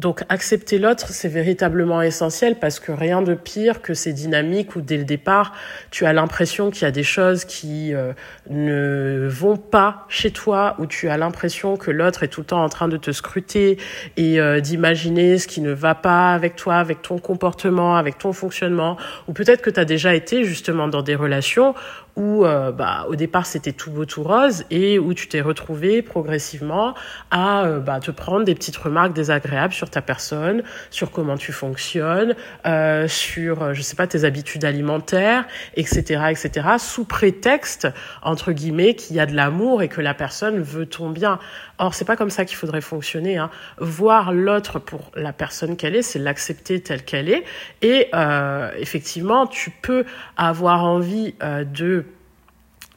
Donc 0.00 0.22
accepter 0.30 0.78
l'autre, 0.78 1.08
c'est 1.10 1.28
véritablement 1.28 2.00
essentiel 2.00 2.58
parce 2.58 2.80
que 2.80 2.90
rien 2.90 3.20
de 3.20 3.34
pire 3.34 3.82
que 3.82 3.92
ces 3.92 4.14
dynamiques 4.14 4.74
où 4.74 4.80
dès 4.80 4.96
le 4.96 5.04
départ, 5.04 5.52
tu 5.90 6.06
as 6.06 6.14
l'impression 6.14 6.70
qu'il 6.70 6.84
y 6.84 6.86
a 6.86 6.90
des 6.90 7.02
choses 7.02 7.44
qui 7.44 7.92
euh, 7.92 8.14
ne 8.48 9.28
vont 9.28 9.58
pas 9.58 10.06
chez 10.08 10.30
toi, 10.30 10.74
où 10.78 10.86
tu 10.86 11.10
as 11.10 11.18
l'impression 11.18 11.76
que 11.76 11.90
l'autre 11.90 12.22
est 12.22 12.28
tout 12.28 12.40
le 12.40 12.46
temps 12.46 12.64
en 12.64 12.70
train 12.70 12.88
de 12.88 12.96
te 12.96 13.12
scruter 13.12 13.76
et 14.16 14.40
euh, 14.40 14.60
d'imaginer 14.60 15.36
ce 15.36 15.46
qui 15.46 15.60
ne 15.60 15.72
va 15.72 15.94
pas 15.94 16.32
avec 16.32 16.56
toi, 16.56 16.76
avec 16.76 17.02
ton 17.02 17.18
comportement, 17.18 17.96
avec 17.96 18.16
ton 18.16 18.32
fonctionnement, 18.32 18.96
ou 19.28 19.34
peut-être 19.34 19.60
que 19.60 19.68
tu 19.68 19.80
as 19.80 19.84
déjà 19.84 20.14
été 20.14 20.44
justement 20.44 20.88
dans 20.88 21.02
des 21.02 21.14
relations 21.14 21.74
où 22.16 22.44
euh, 22.44 22.72
bah, 22.72 23.06
au 23.08 23.16
départ 23.16 23.46
c'était 23.46 23.72
tout 23.72 23.90
beau 23.90 24.04
tout 24.04 24.22
rose 24.22 24.64
et 24.70 24.98
où 24.98 25.14
tu 25.14 25.28
t'es 25.28 25.40
retrouvé 25.40 26.02
progressivement 26.02 26.94
à 27.30 27.64
euh, 27.64 27.80
bah, 27.80 28.00
te 28.00 28.10
prendre 28.10 28.44
des 28.44 28.54
petites 28.54 28.76
remarques 28.76 29.12
désagréables 29.12 29.72
sur 29.72 29.90
ta 29.90 30.02
personne, 30.02 30.62
sur 30.90 31.10
comment 31.10 31.36
tu 31.36 31.52
fonctionnes, 31.52 32.34
euh, 32.66 33.08
sur 33.08 33.74
je 33.74 33.82
sais 33.82 33.96
pas 33.96 34.06
tes 34.06 34.24
habitudes 34.24 34.64
alimentaires, 34.64 35.46
etc., 35.74 36.24
etc. 36.30 36.68
Sous 36.78 37.04
prétexte 37.04 37.88
entre 38.22 38.52
guillemets 38.52 38.94
qu'il 38.94 39.16
y 39.16 39.20
a 39.20 39.26
de 39.26 39.34
l'amour 39.34 39.82
et 39.82 39.88
que 39.88 40.00
la 40.00 40.14
personne 40.14 40.60
veut 40.60 40.86
ton 40.86 41.10
bien. 41.10 41.38
Or 41.78 41.94
c'est 41.94 42.04
pas 42.04 42.16
comme 42.16 42.30
ça 42.30 42.44
qu'il 42.44 42.56
faudrait 42.56 42.82
fonctionner. 42.82 43.38
Hein. 43.38 43.50
Voir 43.78 44.32
l'autre 44.32 44.78
pour 44.78 45.10
la 45.14 45.32
personne 45.32 45.76
qu'elle 45.76 45.96
est, 45.96 46.02
c'est 46.02 46.18
l'accepter 46.18 46.80
telle 46.80 47.04
qu'elle 47.04 47.28
est 47.28 47.44
et 47.82 48.08
euh, 48.14 48.70
effectivement 48.78 49.46
tu 49.46 49.70
peux 49.70 50.04
avoir 50.36 50.84
envie 50.84 51.34
euh, 51.42 51.64
de 51.64 52.04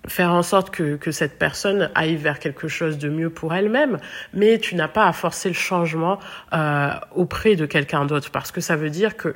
faire 0.07 0.31
en 0.31 0.43
sorte 0.43 0.69
que, 0.69 0.95
que 0.95 1.12
cette 1.12 1.38
personne 1.38 1.89
aille 1.95 2.15
vers 2.15 2.39
quelque 2.39 2.67
chose 2.67 2.98
de 2.98 3.10
mieux 3.10 3.29
pour 3.29 3.53
elle-même, 3.53 3.98
mais 4.33 4.60
tu 4.60 4.75
n'as 4.75 4.88
pas 4.88 5.07
à 5.07 5.13
forcer 5.13 5.50
le 5.50 5.55
changement 5.55 6.19
euh, 6.53 6.89
auprès 7.15 7.55
de 7.55 7.65
quelqu'un 7.65 8.05
d'autre, 8.05 8.31
parce 8.31 8.51
que 8.51 8.62
ça 8.62 8.75
veut 8.75 8.89
dire 8.89 9.15
que 9.15 9.36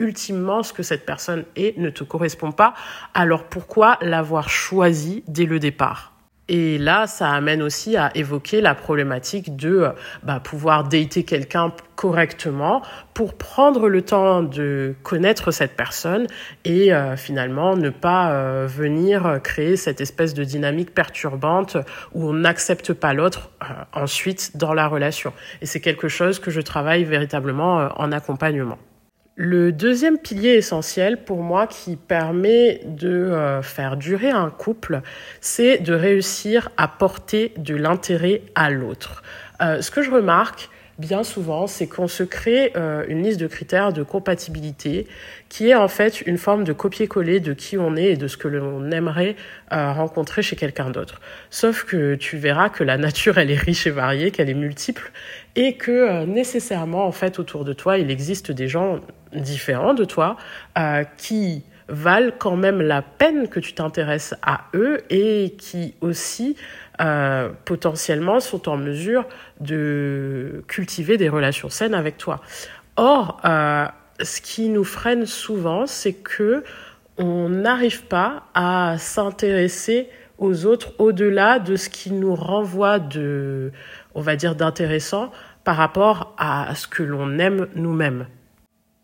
ultimement 0.00 0.62
ce 0.62 0.72
que 0.72 0.82
cette 0.82 1.04
personne 1.04 1.44
est 1.56 1.76
ne 1.78 1.90
te 1.90 2.04
correspond 2.04 2.52
pas, 2.52 2.74
alors 3.14 3.44
pourquoi 3.44 3.98
l'avoir 4.00 4.48
choisi 4.48 5.24
dès 5.26 5.46
le 5.46 5.58
départ? 5.58 6.17
Et 6.48 6.78
là, 6.78 7.06
ça 7.06 7.30
amène 7.30 7.62
aussi 7.62 7.96
à 7.96 8.10
évoquer 8.14 8.62
la 8.62 8.74
problématique 8.74 9.54
de 9.56 9.88
bah, 10.22 10.40
pouvoir 10.40 10.84
dater 10.84 11.24
quelqu'un 11.24 11.72
correctement 11.94 12.80
pour 13.12 13.34
prendre 13.34 13.88
le 13.88 14.02
temps 14.02 14.42
de 14.42 14.94
connaître 15.02 15.50
cette 15.50 15.76
personne 15.76 16.26
et 16.64 16.94
euh, 16.94 17.16
finalement 17.16 17.76
ne 17.76 17.90
pas 17.90 18.30
euh, 18.30 18.66
venir 18.66 19.40
créer 19.42 19.76
cette 19.76 20.00
espèce 20.00 20.32
de 20.32 20.44
dynamique 20.44 20.94
perturbante 20.94 21.76
où 22.14 22.28
on 22.28 22.32
n'accepte 22.32 22.92
pas 22.94 23.12
l'autre 23.12 23.50
euh, 23.62 23.66
ensuite 23.92 24.56
dans 24.56 24.72
la 24.72 24.86
relation. 24.86 25.32
Et 25.60 25.66
c'est 25.66 25.80
quelque 25.80 26.08
chose 26.08 26.38
que 26.38 26.50
je 26.50 26.60
travaille 26.60 27.04
véritablement 27.04 27.88
en 27.96 28.12
accompagnement. 28.12 28.78
Le 29.40 29.70
deuxième 29.70 30.18
pilier 30.18 30.54
essentiel 30.54 31.22
pour 31.22 31.44
moi 31.44 31.68
qui 31.68 31.94
permet 31.94 32.80
de 32.84 33.08
euh, 33.08 33.62
faire 33.62 33.96
durer 33.96 34.30
un 34.30 34.50
couple, 34.50 35.00
c'est 35.40 35.78
de 35.78 35.94
réussir 35.94 36.70
à 36.76 36.88
porter 36.88 37.52
de 37.56 37.76
l'intérêt 37.76 38.42
à 38.56 38.68
l'autre. 38.68 39.22
Euh, 39.62 39.80
ce 39.80 39.92
que 39.92 40.02
je 40.02 40.10
remarque, 40.10 40.70
bien 40.98 41.22
souvent, 41.22 41.68
c'est 41.68 41.86
qu'on 41.86 42.08
se 42.08 42.24
crée 42.24 42.72
euh, 42.76 43.04
une 43.08 43.22
liste 43.22 43.38
de 43.38 43.46
critères 43.46 43.92
de 43.92 44.02
compatibilité 44.02 45.06
qui 45.48 45.70
est 45.70 45.74
en 45.74 45.88
fait 45.88 46.20
une 46.22 46.38
forme 46.38 46.64
de 46.64 46.72
copier-coller 46.72 47.38
de 47.38 47.52
qui 47.52 47.78
on 47.78 47.96
est 47.96 48.12
et 48.12 48.16
de 48.16 48.26
ce 48.26 48.36
que 48.36 48.48
l'on 48.48 48.90
aimerait 48.90 49.36
euh, 49.72 49.92
rencontrer 49.92 50.42
chez 50.42 50.56
quelqu'un 50.56 50.90
d'autre. 50.90 51.20
Sauf 51.50 51.84
que 51.84 52.16
tu 52.16 52.36
verras 52.36 52.68
que 52.68 52.82
la 52.82 52.98
nature, 52.98 53.38
elle 53.38 53.52
est 53.52 53.56
riche 53.56 53.86
et 53.86 53.90
variée, 53.90 54.32
qu'elle 54.32 54.50
est 54.50 54.54
multiple 54.54 55.12
et 55.54 55.76
que 55.76 56.24
nécessairement, 56.24 57.06
en 57.06 57.12
fait, 57.12 57.38
autour 57.38 57.64
de 57.64 57.72
toi, 57.72 57.98
il 57.98 58.10
existe 58.10 58.50
des 58.50 58.68
gens 58.68 59.00
différents 59.32 59.94
de 59.94 60.04
toi 60.04 60.36
qui 61.16 61.64
valent 61.88 62.32
quand 62.38 62.56
même 62.56 62.80
la 62.80 63.02
peine 63.02 63.48
que 63.48 63.60
tu 63.60 63.72
t'intéresses 63.72 64.34
à 64.42 64.64
eux 64.74 65.00
et 65.10 65.54
qui 65.58 65.94
aussi 66.00 66.56
euh, 67.00 67.50
potentiellement 67.64 68.40
sont 68.40 68.68
en 68.68 68.76
mesure 68.76 69.26
de 69.60 70.62
cultiver 70.68 71.16
des 71.16 71.28
relations 71.28 71.70
saines 71.70 71.94
avec 71.94 72.18
toi. 72.18 72.40
Or, 72.96 73.40
euh, 73.44 73.86
ce 74.20 74.40
qui 74.40 74.68
nous 74.68 74.84
freine 74.84 75.24
souvent, 75.26 75.86
c'est 75.86 76.12
que 76.12 76.62
on 77.16 77.48
n'arrive 77.48 78.04
pas 78.04 78.44
à 78.54 78.96
s'intéresser 78.98 80.08
aux 80.38 80.66
autres 80.66 80.92
au-delà 80.98 81.58
de 81.58 81.74
ce 81.74 81.88
qui 81.88 82.12
nous 82.12 82.34
renvoie 82.34 83.00
de, 83.00 83.72
on 84.14 84.20
va 84.20 84.36
dire, 84.36 84.54
d'intéressant 84.54 85.32
par 85.64 85.76
rapport 85.76 86.34
à 86.38 86.74
ce 86.76 86.86
que 86.86 87.02
l'on 87.02 87.38
aime 87.38 87.66
nous-mêmes. 87.74 88.26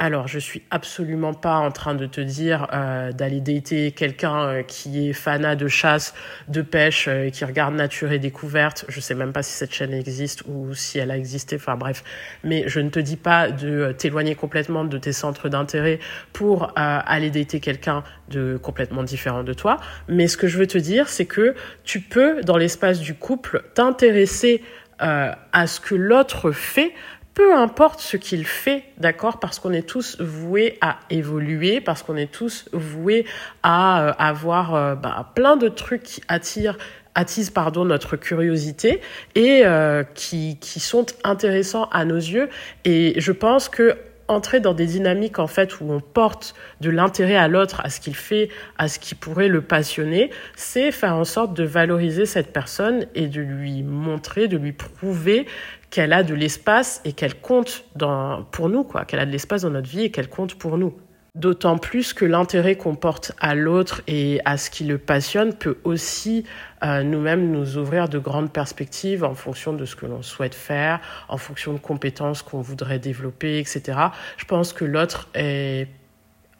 Alors, 0.01 0.27
je 0.27 0.41
suis 0.41 0.63
absolument 0.73 1.35
pas 1.35 1.55
en 1.55 1.71
train 1.71 1.95
de 1.95 2.07
te 2.07 2.21
dire 2.21 2.67
euh, 2.73 3.13
d'aller 3.13 3.41
dater 3.41 3.93
quelqu'un 3.93 4.43
euh, 4.43 4.63
qui 4.65 5.09
est 5.09 5.13
fanat 5.13 5.55
de 5.55 5.69
chasse, 5.69 6.15
de 6.49 6.63
pêche, 6.63 7.07
euh, 7.07 7.31
qui 7.31 7.45
regarde 7.45 7.77
Nature 7.77 8.11
et 8.11 8.19
Découverte. 8.19 8.85
Je 8.89 8.99
sais 8.99 9.15
même 9.15 9.33
pas 9.33 9.45
si 9.45 9.53
cette 9.53 9.73
chaîne 9.73 9.93
existe 9.93 10.43
ou 10.49 10.75
si 10.75 10.99
elle 10.99 11.13
a 11.13 11.17
existé. 11.17 11.55
Enfin 11.55 11.77
bref, 11.77 12.03
mais 12.43 12.65
je 12.67 12.81
ne 12.81 12.91
te 12.91 12.99
dis 12.99 13.17
pas 13.17 13.53
de 13.53 13.95
t'éloigner 13.97 14.35
complètement 14.35 14.85
de 14.85 14.99
tes 14.99 15.13
centres 15.13 15.49
d'intérêt 15.49 16.01
pour 16.33 16.73
aller 16.75 17.31
dater 17.31 17.61
quelqu'un 17.61 18.03
de 18.31 18.59
complètement 18.61 19.05
différent 19.05 19.45
de 19.45 19.53
toi. 19.53 19.79
Mais 20.09 20.27
ce 20.27 20.37
que 20.37 20.49
je 20.49 20.59
veux 20.59 20.67
te 20.67 20.79
dire, 20.79 21.09
c'est 21.09 21.27
que 21.27 21.55
tu 21.85 22.01
peux, 22.01 22.41
dans 22.43 22.57
l'espace 22.57 22.99
du 22.99 23.15
couple, 23.15 23.63
t'intéresser 23.75 24.61
à 24.99 25.67
ce 25.67 25.81
que 25.81 25.95
l'autre 25.95 26.51
fait 26.51 26.93
peu 27.35 27.55
importe 27.55 28.01
ce 28.01 28.17
qu'il 28.17 28.47
fait, 28.47 28.85
d'accord, 28.99 29.41
parce 29.41 29.59
qu'on 29.59 29.73
est 29.73 29.87
tous 29.87 30.21
voués 30.21 30.79
à 30.81 30.99
évoluer, 31.11 31.81
parce 31.81 32.03
qu'on 32.03 32.17
est 32.17 32.31
tous 32.31 32.69
voués 32.73 33.27
à 33.63 34.07
euh, 34.07 34.13
avoir 34.19 34.75
euh, 34.75 34.95
bah, 34.95 35.33
plein 35.35 35.57
de 35.57 35.69
trucs 35.69 36.05
qui 36.05 36.23
attirent 36.29 36.79
attisent 37.17 37.51
pardon 37.51 37.85
notre 37.85 38.17
curiosité 38.17 39.01
et 39.37 39.63
euh, 39.65 40.03
qui 40.15 40.59
qui 40.59 40.81
sont 40.81 41.07
intéressants 41.23 41.89
à 41.93 42.05
nos 42.05 42.17
yeux. 42.17 42.49
Et 42.85 43.15
je 43.19 43.31
pense 43.31 43.69
que 43.69 43.97
entrer 44.29 44.61
dans 44.61 44.75
des 44.75 44.87
dynamiques 44.87 45.39
en 45.39 45.47
fait 45.47 45.81
où 45.81 45.91
on 45.91 46.01
porte 46.01 46.55
de 46.81 46.91
l'intérêt 46.91 47.37
à 47.37 47.49
l'autre, 47.49 47.81
à 47.85 47.91
ce 47.91 48.01
qu'il 48.01 48.17
fait, 48.17 48.49
à 48.79 48.89
ce 48.89 48.99
qui 48.99 49.15
pourrait 49.15 49.49
le 49.49 49.63
passionner, 49.63 50.31
c'est 50.57 50.91
faire 50.93 51.15
en 51.15 51.25
sorte 51.25 51.55
de 51.55 51.65
valoriser 51.65 52.27
cette 52.27 52.53
personne 52.53 53.07
et 53.15 53.27
de 53.27 53.41
lui 53.41 53.83
montrer, 53.83 54.49
de 54.49 54.57
lui 54.57 54.73
prouver 54.73 55.47
qu'elle 55.91 56.13
a 56.13 56.23
de 56.23 56.35
l'espace 56.35 57.01
et 57.05 57.13
qu'elle 57.13 57.37
compte 57.37 57.85
dans, 57.95 58.43
pour 58.51 58.69
nous, 58.69 58.83
quoi, 58.83 59.05
qu'elle 59.05 59.21
a 59.21 59.27
de 59.27 59.31
l'espace 59.31 59.63
dans 59.63 59.71
notre 59.71 59.89
vie 59.89 60.05
et 60.05 60.11
qu'elle 60.11 60.29
compte 60.29 60.57
pour 60.57 60.77
nous. 60.77 60.95
D'autant 61.35 61.79
plus 61.79 62.13
que 62.13 62.25
l'intérêt 62.25 62.77
qu'on 62.77 62.95
porte 62.95 63.33
à 63.41 63.57
l'autre 63.57 64.03
et 64.07 64.41
à 64.45 64.57
ce 64.57 64.71
qui 64.71 64.85
le 64.85 64.99
passionne 64.99 65.53
peut 65.53 65.79
aussi 65.83 66.45
euh, 66.85 67.03
nous-mêmes 67.03 67.51
nous 67.51 67.77
ouvrir 67.77 68.09
de 68.09 68.21
grandes 68.21 68.53
perspectives 68.53 69.25
en 69.25 69.35
fonction 69.35 69.73
de 69.73 69.85
ce 69.85 69.97
que 69.97 70.07
l'on 70.07 70.23
souhaite 70.23 70.55
faire, 70.55 71.01
en 71.29 71.37
fonction 71.37 71.73
de 71.73 71.79
compétences 71.79 72.43
qu'on 72.43 72.61
voudrait 72.61 73.01
développer, 73.01 73.59
etc. 73.59 73.99
Je 74.37 74.45
pense 74.45 74.73
que 74.73 74.85
l'autre 74.85 75.29
est 75.35 75.89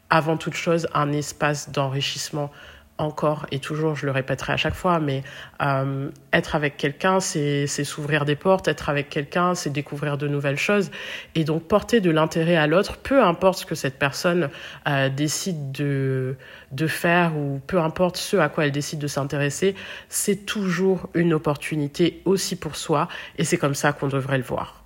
avant 0.09 0.35
toute 0.35 0.55
chose 0.55 0.89
un 0.93 1.13
espace 1.13 1.71
d'enrichissement 1.71 2.51
encore 2.97 3.45
et 3.51 3.59
toujours, 3.59 3.95
je 3.95 4.05
le 4.05 4.11
répéterai 4.11 4.53
à 4.53 4.57
chaque 4.57 4.73
fois, 4.73 4.99
mais 4.99 5.23
euh, 5.61 6.09
être 6.31 6.55
avec 6.55 6.77
quelqu'un, 6.77 7.19
c'est 7.19 7.67
s'ouvrir 7.67 8.25
des 8.25 8.35
portes, 8.35 8.67
être 8.67 8.89
avec 8.89 9.09
quelqu'un, 9.09 9.55
c'est 9.55 9.69
découvrir 9.69 10.17
de 10.17 10.27
nouvelles 10.27 10.57
choses. 10.57 10.91
Et 11.35 11.43
donc 11.43 11.63
porter 11.63 11.99
de 11.99 12.09
l'intérêt 12.09 12.55
à 12.55 12.67
l'autre, 12.67 12.97
peu 12.97 13.21
importe 13.21 13.59
ce 13.59 13.65
que 13.65 13.75
cette 13.75 13.99
personne 13.99 14.49
euh, 14.87 15.09
décide 15.09 15.71
de, 15.71 16.35
de 16.71 16.87
faire 16.87 17.35
ou 17.37 17.59
peu 17.67 17.79
importe 17.79 18.17
ce 18.17 18.37
à 18.37 18.49
quoi 18.49 18.65
elle 18.65 18.71
décide 18.71 18.99
de 18.99 19.07
s'intéresser, 19.07 19.75
c'est 20.09 20.45
toujours 20.45 21.09
une 21.13 21.33
opportunité 21.33 22.21
aussi 22.25 22.55
pour 22.55 22.75
soi 22.75 23.07
et 23.37 23.43
c'est 23.43 23.57
comme 23.57 23.75
ça 23.75 23.93
qu'on 23.93 24.07
devrait 24.07 24.37
le 24.37 24.43
voir. 24.43 24.85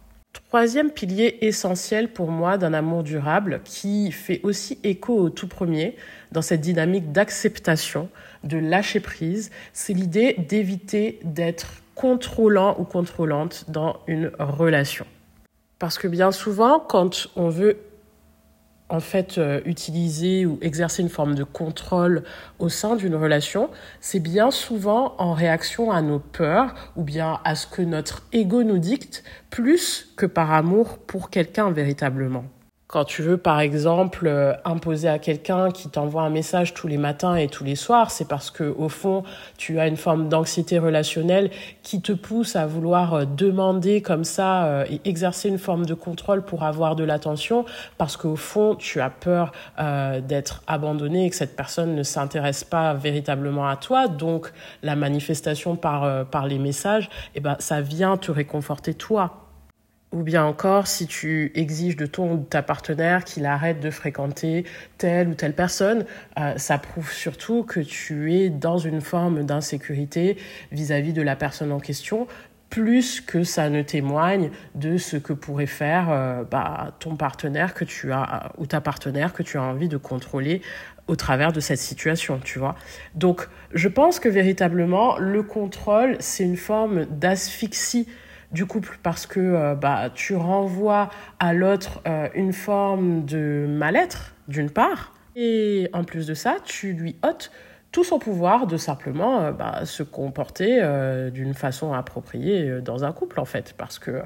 Troisième 0.49 0.91
pilier 0.91 1.37
essentiel 1.41 2.11
pour 2.11 2.31
moi 2.31 2.57
d'un 2.57 2.73
amour 2.73 3.03
durable 3.03 3.61
qui 3.63 4.11
fait 4.11 4.39
aussi 4.43 4.79
écho 4.83 5.15
au 5.15 5.29
tout 5.29 5.47
premier 5.47 5.95
dans 6.31 6.41
cette 6.41 6.61
dynamique 6.61 7.11
d'acceptation, 7.11 8.09
de 8.43 8.57
lâcher 8.57 8.99
prise, 8.99 9.51
c'est 9.73 9.93
l'idée 9.93 10.35
d'éviter 10.37 11.19
d'être 11.23 11.81
contrôlant 11.95 12.75
ou 12.79 12.83
contrôlante 12.83 13.65
dans 13.67 13.97
une 14.07 14.31
relation. 14.39 15.05
Parce 15.79 15.97
que 15.97 16.07
bien 16.07 16.31
souvent, 16.31 16.79
quand 16.79 17.27
on 17.35 17.49
veut 17.49 17.77
en 18.89 18.99
fait 18.99 19.37
euh, 19.37 19.61
utiliser 19.65 20.45
ou 20.45 20.57
exercer 20.61 21.01
une 21.01 21.09
forme 21.09 21.35
de 21.35 21.43
contrôle 21.43 22.23
au 22.57 22.69
sein 22.69 22.95
d'une 22.95 23.15
relation, 23.15 23.69
c'est 24.01 24.19
bien 24.19 24.51
souvent 24.51 25.15
en 25.19 25.33
réaction 25.33 25.91
à 25.91 26.01
nos 26.01 26.19
peurs 26.19 26.73
ou 26.95 27.03
bien 27.03 27.39
à 27.43 27.55
ce 27.55 27.67
que 27.67 27.81
notre 27.81 28.23
ego 28.33 28.63
nous 28.63 28.79
dicte 28.79 29.23
plus 29.49 30.11
que 30.17 30.25
par 30.25 30.51
amour 30.51 30.97
pour 30.97 31.29
quelqu'un 31.29 31.71
véritablement. 31.71 32.45
Quand 32.89 33.05
tu 33.05 33.21
veux, 33.21 33.37
par 33.37 33.59
exemple, 33.59 34.25
euh, 34.25 34.55
imposer 34.65 35.09
à 35.09 35.19
quelqu'un 35.19 35.69
qui 35.69 35.89
t'envoie 35.89 36.23
un 36.23 36.31
message 36.31 36.73
tous 36.73 36.87
les 36.87 36.97
matins 36.97 37.35
et 37.35 37.47
tous 37.47 37.63
les 37.63 37.75
soirs, 37.75 38.09
c'est 38.09 38.27
parce 38.27 38.49
que, 38.49 38.63
au 38.63 38.89
fond, 38.89 39.21
tu 39.57 39.77
as 39.77 39.85
une 39.85 39.95
forme 39.95 40.27
d'anxiété 40.27 40.79
relationnelle 40.79 41.51
qui 41.83 42.01
te 42.01 42.11
pousse 42.13 42.55
à 42.55 42.65
vouloir 42.65 43.13
euh, 43.13 43.25
demander 43.25 44.01
comme 44.01 44.23
ça 44.23 44.65
euh, 44.65 44.85
et 44.89 45.07
exercer 45.07 45.49
une 45.49 45.59
forme 45.59 45.85
de 45.85 45.93
contrôle 45.93 46.41
pour 46.41 46.63
avoir 46.63 46.95
de 46.95 47.03
l'attention, 47.03 47.63
parce 47.99 48.17
qu'au 48.17 48.35
fond, 48.35 48.73
tu 48.73 48.99
as 49.01 49.11
peur 49.11 49.51
d'être 50.27 50.63
abandonné 50.65 51.25
et 51.25 51.29
que 51.29 51.35
cette 51.35 51.55
personne 51.55 51.93
ne 51.93 52.01
s'intéresse 52.01 52.63
pas 52.63 52.95
véritablement 52.95 53.67
à 53.67 53.75
toi. 53.75 54.07
Donc, 54.07 54.51
la 54.81 54.95
manifestation 54.95 55.75
par, 55.75 56.25
par 56.25 56.47
les 56.47 56.57
messages, 56.57 57.09
eh 57.35 57.39
ben, 57.39 57.55
ça 57.59 57.81
vient 57.81 58.17
te 58.17 58.31
réconforter 58.31 58.95
toi. 58.95 59.48
Ou 60.11 60.23
bien 60.23 60.43
encore, 60.43 60.87
si 60.87 61.05
tu 61.05 61.51
exiges 61.53 61.95
de 61.95 62.07
ton 62.07 62.35
de 62.35 62.43
ta 62.43 62.63
partenaire 62.63 63.23
qu'il 63.23 63.45
arrête 63.45 63.79
de 63.79 63.91
fréquenter 63.91 64.65
telle 64.97 65.27
ou 65.27 65.35
telle 65.35 65.53
personne, 65.53 66.05
euh, 66.39 66.53
ça 66.57 66.79
prouve 66.79 67.11
surtout 67.11 67.63
que 67.63 67.79
tu 67.79 68.33
es 68.33 68.49
dans 68.49 68.79
une 68.79 69.01
forme 69.01 69.43
d'insécurité 69.43 70.37
vis-à-vis 70.71 71.13
de 71.13 71.21
la 71.21 71.35
personne 71.35 71.71
en 71.71 71.79
question, 71.79 72.25
plus 72.71 73.21
que 73.21 73.43
ça 73.43 73.69
ne 73.69 73.83
témoigne 73.83 74.49
de 74.73 74.97
ce 74.97 75.15
que 75.15 75.33
pourrait 75.33 75.67
faire 75.67 76.07
euh, 76.09 76.43
bah, 76.43 76.95
ton 76.99 77.15
partenaire 77.15 77.75
que 77.75 77.85
tu 77.85 78.11
as 78.11 78.51
ou 78.57 78.65
ta 78.65 78.81
partenaire 78.81 79.31
que 79.31 79.43
tu 79.43 79.57
as 79.57 79.63
envie 79.63 79.89
de 79.89 79.97
contrôler 79.97 80.63
au 81.07 81.15
travers 81.15 81.51
de 81.51 81.59
cette 81.59 81.79
situation, 81.79 82.39
tu 82.43 82.57
vois. 82.57 82.75
Donc, 83.13 83.47
je 83.73 83.87
pense 83.87 84.19
que 84.19 84.29
véritablement, 84.29 85.17
le 85.19 85.43
contrôle, 85.43 86.17
c'est 86.19 86.43
une 86.43 86.57
forme 86.57 87.05
d'asphyxie 87.05 88.07
du 88.51 88.65
couple 88.65 88.97
parce 89.03 89.25
que 89.25 89.39
euh, 89.39 89.75
bah, 89.75 90.09
tu 90.13 90.35
renvoies 90.35 91.09
à 91.39 91.53
l'autre 91.53 92.01
euh, 92.07 92.29
une 92.33 92.53
forme 92.53 93.25
de 93.25 93.65
mal-être, 93.69 94.33
d'une 94.47 94.69
part, 94.69 95.13
et 95.35 95.89
en 95.93 96.03
plus 96.03 96.27
de 96.27 96.33
ça, 96.33 96.57
tu 96.63 96.93
lui 96.93 97.15
ôtes 97.23 97.51
tout 97.91 98.03
son 98.03 98.19
pouvoir 98.19 98.67
de 98.67 98.77
simplement 98.77 99.41
euh, 99.41 99.51
bah, 99.51 99.85
se 99.85 100.03
comporter 100.03 100.81
d'une 101.31 101.53
façon 101.53 101.93
appropriée 101.93 102.81
dans 102.81 103.03
un 103.03 103.11
couple, 103.11 103.39
en 103.39 103.45
fait, 103.45 103.73
parce 103.77 103.99
que 103.99 104.23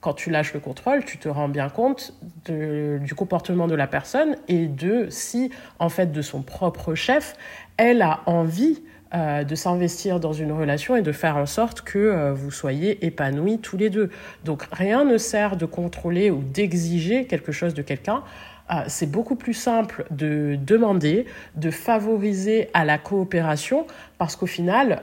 quand 0.00 0.12
tu 0.12 0.30
lâches 0.30 0.54
le 0.54 0.60
contrôle, 0.60 1.04
tu 1.04 1.18
te 1.18 1.28
rends 1.28 1.48
bien 1.48 1.68
compte 1.68 2.14
du 2.48 3.14
comportement 3.16 3.66
de 3.66 3.74
la 3.74 3.86
personne 3.86 4.36
et 4.46 4.66
de 4.66 5.06
si, 5.10 5.50
en 5.78 5.88
fait, 5.88 6.12
de 6.12 6.22
son 6.22 6.42
propre 6.42 6.94
chef, 6.94 7.34
elle 7.76 8.02
a 8.02 8.20
envie 8.26 8.82
euh, 9.14 9.44
de 9.44 9.54
s'investir 9.54 10.18
dans 10.18 10.32
une 10.32 10.50
relation 10.50 10.96
et 10.96 11.02
de 11.02 11.12
faire 11.12 11.36
en 11.36 11.46
sorte 11.46 11.82
que 11.82 11.96
euh, 11.96 12.32
vous 12.32 12.50
soyez 12.50 13.06
épanouis 13.06 13.60
tous 13.60 13.76
les 13.76 13.88
deux. 13.88 14.10
Donc 14.44 14.64
rien 14.72 15.04
ne 15.04 15.16
sert 15.16 15.56
de 15.56 15.64
contrôler 15.64 16.28
ou 16.30 16.42
d'exiger 16.42 17.26
quelque 17.26 17.52
chose 17.52 17.72
de 17.72 17.82
quelqu'un. 17.82 18.24
Euh, 18.72 18.82
c'est 18.88 19.08
beaucoup 19.08 19.36
plus 19.36 19.54
simple 19.54 20.06
de 20.10 20.58
demander, 20.60 21.26
de 21.54 21.70
favoriser 21.70 22.68
à 22.74 22.84
la 22.84 22.98
coopération 22.98 23.86
parce 24.18 24.34
qu'au 24.34 24.46
final, 24.46 25.00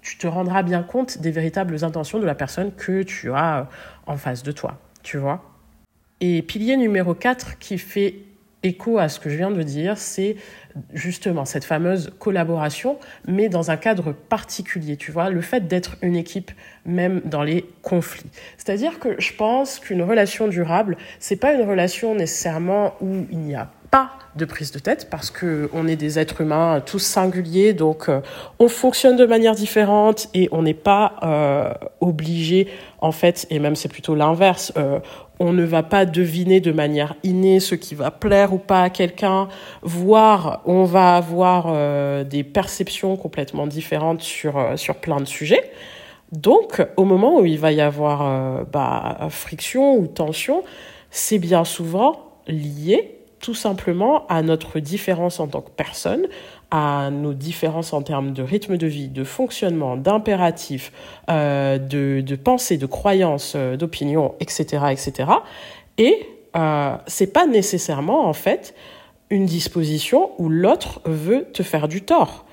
tu 0.00 0.16
te 0.16 0.26
rendras 0.26 0.62
bien 0.62 0.82
compte 0.82 1.18
des 1.18 1.30
véritables 1.30 1.84
intentions 1.84 2.18
de 2.18 2.24
la 2.24 2.34
personne 2.34 2.72
que 2.72 3.02
tu 3.02 3.32
as 3.32 3.68
en 4.06 4.16
face 4.16 4.44
de 4.44 4.52
toi, 4.52 4.78
tu 5.02 5.18
vois? 5.18 5.44
Et 6.20 6.40
pilier 6.40 6.78
numéro 6.78 7.12
4 7.14 7.58
qui 7.58 7.76
fait 7.76 8.25
écho 8.66 8.98
à 8.98 9.08
ce 9.08 9.20
que 9.20 9.30
je 9.30 9.36
viens 9.36 9.50
de 9.50 9.62
dire, 9.62 9.96
c'est 9.96 10.36
justement 10.92 11.44
cette 11.44 11.64
fameuse 11.64 12.12
collaboration, 12.18 12.98
mais 13.26 13.48
dans 13.48 13.70
un 13.70 13.76
cadre 13.76 14.12
particulier, 14.12 14.96
tu 14.96 15.12
vois, 15.12 15.30
le 15.30 15.40
fait 15.40 15.66
d'être 15.66 15.96
une 16.02 16.16
équipe, 16.16 16.50
même 16.84 17.22
dans 17.24 17.42
les 17.42 17.64
conflits. 17.82 18.30
C'est-à-dire 18.58 18.98
que 18.98 19.20
je 19.20 19.32
pense 19.32 19.78
qu'une 19.78 20.02
relation 20.02 20.48
durable, 20.48 20.96
c'est 21.18 21.36
pas 21.36 21.54
une 21.54 21.62
relation 21.62 22.14
nécessairement 22.14 22.94
où 23.00 23.26
il 23.30 23.38
n'y 23.38 23.54
a 23.54 23.70
de 24.36 24.44
prise 24.44 24.70
de 24.70 24.78
tête 24.78 25.08
parce 25.10 25.30
que 25.30 25.70
on 25.72 25.88
est 25.88 25.96
des 25.96 26.18
êtres 26.18 26.42
humains 26.42 26.82
tous 26.84 26.98
singuliers 26.98 27.72
donc 27.72 28.08
euh, 28.08 28.20
on 28.58 28.68
fonctionne 28.68 29.16
de 29.16 29.24
manière 29.24 29.54
différente 29.54 30.28
et 30.34 30.48
on 30.52 30.62
n'est 30.62 30.74
pas 30.74 31.14
euh, 31.22 31.72
obligé 32.00 32.68
en 33.00 33.12
fait 33.12 33.46
et 33.50 33.58
même 33.58 33.76
c'est 33.76 33.88
plutôt 33.88 34.14
l'inverse 34.14 34.72
euh, 34.76 34.98
on 35.38 35.52
ne 35.52 35.64
va 35.64 35.82
pas 35.82 36.04
deviner 36.06 36.60
de 36.60 36.72
manière 36.72 37.14
innée 37.22 37.60
ce 37.60 37.74
qui 37.74 37.94
va 37.94 38.10
plaire 38.10 38.54
ou 38.54 38.58
pas 38.58 38.84
à 38.84 38.90
quelqu'un, 38.90 39.48
voire 39.82 40.62
on 40.64 40.84
va 40.84 41.14
avoir 41.14 42.24
des 42.24 42.42
perceptions 42.42 43.18
complètement 43.18 43.66
différentes 43.66 44.22
sur, 44.22 44.58
sur 44.76 44.94
plein 44.94 45.20
de 45.20 45.26
sujets. 45.26 45.70
Donc, 46.32 46.82
au 46.96 47.04
moment 47.04 47.38
où 47.38 47.44
il 47.44 47.58
va 47.58 47.70
y 47.70 47.82
avoir 47.82 48.64
bah, 48.64 49.28
friction 49.28 49.98
ou 49.98 50.06
tension, 50.06 50.64
c'est 51.10 51.38
bien 51.38 51.64
souvent 51.64 52.40
lié 52.46 53.15
tout 53.46 53.54
simplement 53.54 54.26
à 54.26 54.42
notre 54.42 54.80
différence 54.80 55.38
en 55.38 55.46
tant 55.46 55.60
que 55.60 55.70
personne, 55.70 56.26
à 56.72 57.10
nos 57.12 57.32
différences 57.32 57.92
en 57.92 58.02
termes 58.02 58.32
de 58.32 58.42
rythme 58.42 58.76
de 58.76 58.88
vie, 58.88 59.06
de 59.06 59.22
fonctionnement, 59.22 59.96
d'impératifs, 59.96 60.90
euh, 61.30 61.78
de, 61.78 62.34
pensée, 62.34 62.76
de 62.76 62.86
croyances, 62.86 63.52
euh, 63.54 63.76
d'opinions, 63.76 64.34
etc., 64.40 64.86
etc. 64.90 65.30
Et 65.96 66.28
euh, 66.56 66.96
c'est 67.06 67.32
pas 67.32 67.46
nécessairement 67.46 68.26
en 68.26 68.32
fait 68.32 68.74
une 69.30 69.46
disposition 69.46 70.32
où 70.38 70.48
l'autre 70.48 71.00
veut 71.04 71.46
te 71.52 71.62
faire 71.62 71.86
du 71.86 72.02
tort. 72.02 72.46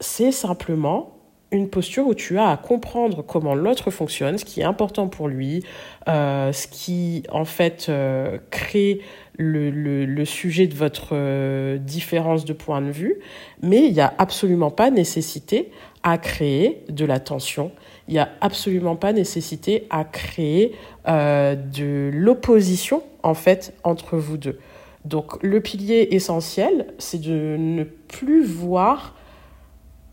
C'est 0.00 0.32
simplement 0.32 1.18
une 1.52 1.68
posture 1.68 2.06
où 2.06 2.14
tu 2.14 2.38
as 2.38 2.50
à 2.50 2.56
comprendre 2.56 3.22
comment 3.22 3.54
l'autre 3.54 3.90
fonctionne, 3.90 4.38
ce 4.38 4.44
qui 4.44 4.60
est 4.60 4.64
important 4.64 5.08
pour 5.08 5.28
lui, 5.28 5.64
euh, 6.08 6.52
ce 6.52 6.66
qui 6.68 7.24
en 7.30 7.44
fait 7.44 7.86
euh, 7.88 8.38
crée 8.50 9.00
le, 9.36 9.70
le, 9.70 10.04
le, 10.04 10.24
sujet 10.24 10.66
de 10.66 10.74
votre 10.74 11.08
euh, 11.12 11.78
différence 11.78 12.44
de 12.44 12.52
point 12.52 12.80
de 12.80 12.90
vue, 12.90 13.16
mais 13.62 13.86
il 13.86 13.92
n'y 13.92 14.00
a 14.00 14.12
absolument 14.18 14.70
pas 14.70 14.90
nécessité 14.90 15.70
à 16.02 16.18
créer 16.18 16.82
de 16.88 17.04
la 17.04 17.20
tension, 17.20 17.72
il 18.08 18.14
n'y 18.14 18.20
a 18.20 18.28
absolument 18.40 18.96
pas 18.96 19.12
nécessité 19.12 19.86
à 19.90 20.04
créer 20.04 20.74
euh, 21.08 21.54
de 21.56 22.10
l'opposition 22.12 23.02
en 23.22 23.34
fait 23.34 23.74
entre 23.82 24.16
vous 24.16 24.36
deux. 24.36 24.58
Donc 25.04 25.42
le 25.42 25.60
pilier 25.60 26.08
essentiel, 26.10 26.86
c'est 26.98 27.20
de 27.20 27.56
ne 27.58 27.84
plus 27.84 28.44
voir 28.44 29.14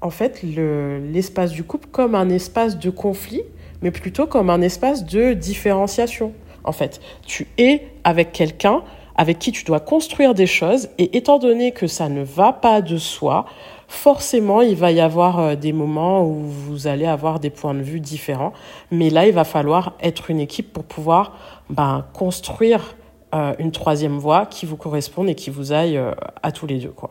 en 0.08 0.10
fait 0.10 0.41
l'espace 0.41 1.52
du 1.52 1.63
couple 1.63 1.89
comme 1.91 2.15
un 2.15 2.30
espace 2.30 2.80
de 2.80 2.89
conflit, 2.89 3.43
mais 3.82 3.91
plutôt 3.91 4.26
comme 4.26 4.50
un 4.50 4.62
espace 4.62 5.06
de 5.06 5.34
différenciation. 5.34 6.32
En 6.63 6.72
fait, 6.72 7.02
tu 7.26 7.48
es 7.58 7.88
avec 8.06 8.32
quelqu'un 8.32 8.84
avec 9.15 9.39
qui 9.39 9.52
tu 9.52 9.65
dois 9.65 9.80
construire 9.80 10.34
des 10.34 10.46
choses 10.46 10.89
et 10.98 11.17
étant 11.17 11.39
donné 11.39 11.72
que 11.72 11.88
ça 11.88 12.08
ne 12.08 12.24
va 12.24 12.54
pas 12.54 12.82
de 12.82 12.98
soi, 12.98 13.46
forcément 13.88 14.62
il 14.62 14.76
va 14.76 14.91
y 14.91 15.02
avoir 15.02 15.39
euh, 15.39 15.56
des 15.56 15.74
moments 15.74 16.24
où 16.24 16.36
vous 16.36 16.88
allez 16.88 17.08
avoir 17.08 17.39
des 17.39 17.50
points 17.50 17.74
de 17.74 17.82
vue 17.82 18.00
différents, 18.00 18.54
mais 18.91 19.10
là 19.10 19.26
il 19.26 19.34
va 19.34 19.43
falloir 19.43 19.93
être 20.02 20.30
une 20.30 20.39
équipe 20.39 20.72
pour 20.72 20.84
pouvoir 20.84 21.36
ben, 21.72 22.06
construire 22.13 22.96
euh, 23.34 23.56
une 23.58 23.72
troisième 23.72 24.20
voie 24.20 24.46
qui 24.46 24.67
vous 24.67 24.78
corresponde 24.78 25.30
et 25.30 25.36
qui 25.36 25.50
vous 25.50 25.74
aille 25.74 25.98
euh, 25.98 26.12
à 26.43 26.52
tous 26.52 26.67
les 26.67 26.78
deux 26.78 26.91
quoi. 26.91 27.10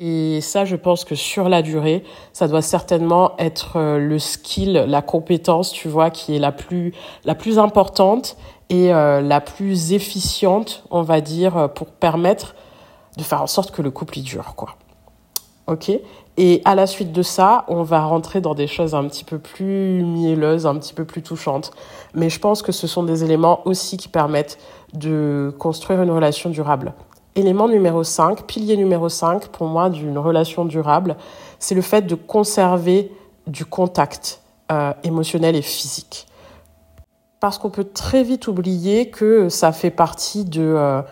Et 0.00 0.40
ça, 0.40 0.64
je 0.64 0.74
pense 0.74 1.04
que 1.04 1.14
sur 1.14 1.48
la 1.48 1.62
durée, 1.62 2.02
ça 2.32 2.48
doit 2.48 2.62
certainement 2.62 3.32
être 3.38 3.76
euh, 3.76 3.98
le 3.98 4.18
skill, 4.18 4.72
la 4.72 5.02
compétence, 5.02 5.70
tu 5.70 5.88
vois, 5.88 6.10
qui 6.10 6.34
est 6.34 6.40
la 6.40 6.50
plus, 6.50 6.92
la 7.24 7.36
plus 7.36 7.58
importante 7.60 8.36
et 8.70 8.92
euh, 8.92 9.20
la 9.20 9.40
plus 9.40 9.92
efficiente, 9.92 10.84
on 10.90 11.02
va 11.02 11.20
dire, 11.20 11.56
euh, 11.56 11.68
pour 11.68 11.86
permettre 11.88 12.56
de 13.16 13.22
faire 13.22 13.40
en 13.40 13.46
sorte 13.46 13.70
que 13.70 13.82
le 13.82 13.92
couple 13.92 14.18
y 14.18 14.22
dure, 14.22 14.54
quoi. 14.56 14.76
Ok? 15.68 15.92
Et 16.36 16.60
à 16.64 16.74
la 16.74 16.88
suite 16.88 17.12
de 17.12 17.22
ça, 17.22 17.64
on 17.68 17.84
va 17.84 18.04
rentrer 18.04 18.40
dans 18.40 18.54
des 18.54 18.66
choses 18.66 18.94
un 18.96 19.06
petit 19.06 19.22
peu 19.22 19.38
plus 19.38 20.02
mielleuses, 20.02 20.66
un 20.66 20.76
petit 20.76 20.92
peu 20.92 21.04
plus 21.04 21.22
touchantes. 21.22 21.70
Mais 22.12 22.28
je 22.28 22.40
pense 22.40 22.60
que 22.62 22.72
ce 22.72 22.88
sont 22.88 23.04
des 23.04 23.22
éléments 23.22 23.60
aussi 23.64 23.96
qui 23.96 24.08
permettent 24.08 24.58
de 24.92 25.54
construire 25.58 26.02
une 26.02 26.10
relation 26.10 26.50
durable. 26.50 26.92
Élément 27.36 27.66
numéro 27.66 28.04
5, 28.04 28.44
pilier 28.44 28.76
numéro 28.76 29.08
5 29.08 29.48
pour 29.48 29.66
moi 29.66 29.90
d'une 29.90 30.18
relation 30.18 30.64
durable, 30.64 31.16
c'est 31.58 31.74
le 31.74 31.82
fait 31.82 32.02
de 32.02 32.14
conserver 32.14 33.10
du 33.48 33.64
contact 33.64 34.40
euh, 34.70 34.92
émotionnel 35.02 35.56
et 35.56 35.62
physique. 35.62 36.28
Parce 37.40 37.58
qu'on 37.58 37.70
peut 37.70 37.84
très 37.84 38.22
vite 38.22 38.46
oublier 38.46 39.10
que 39.10 39.48
ça 39.48 39.72
fait 39.72 39.90
partie 39.90 40.44
de, 40.44 40.62
euh, 40.62 41.02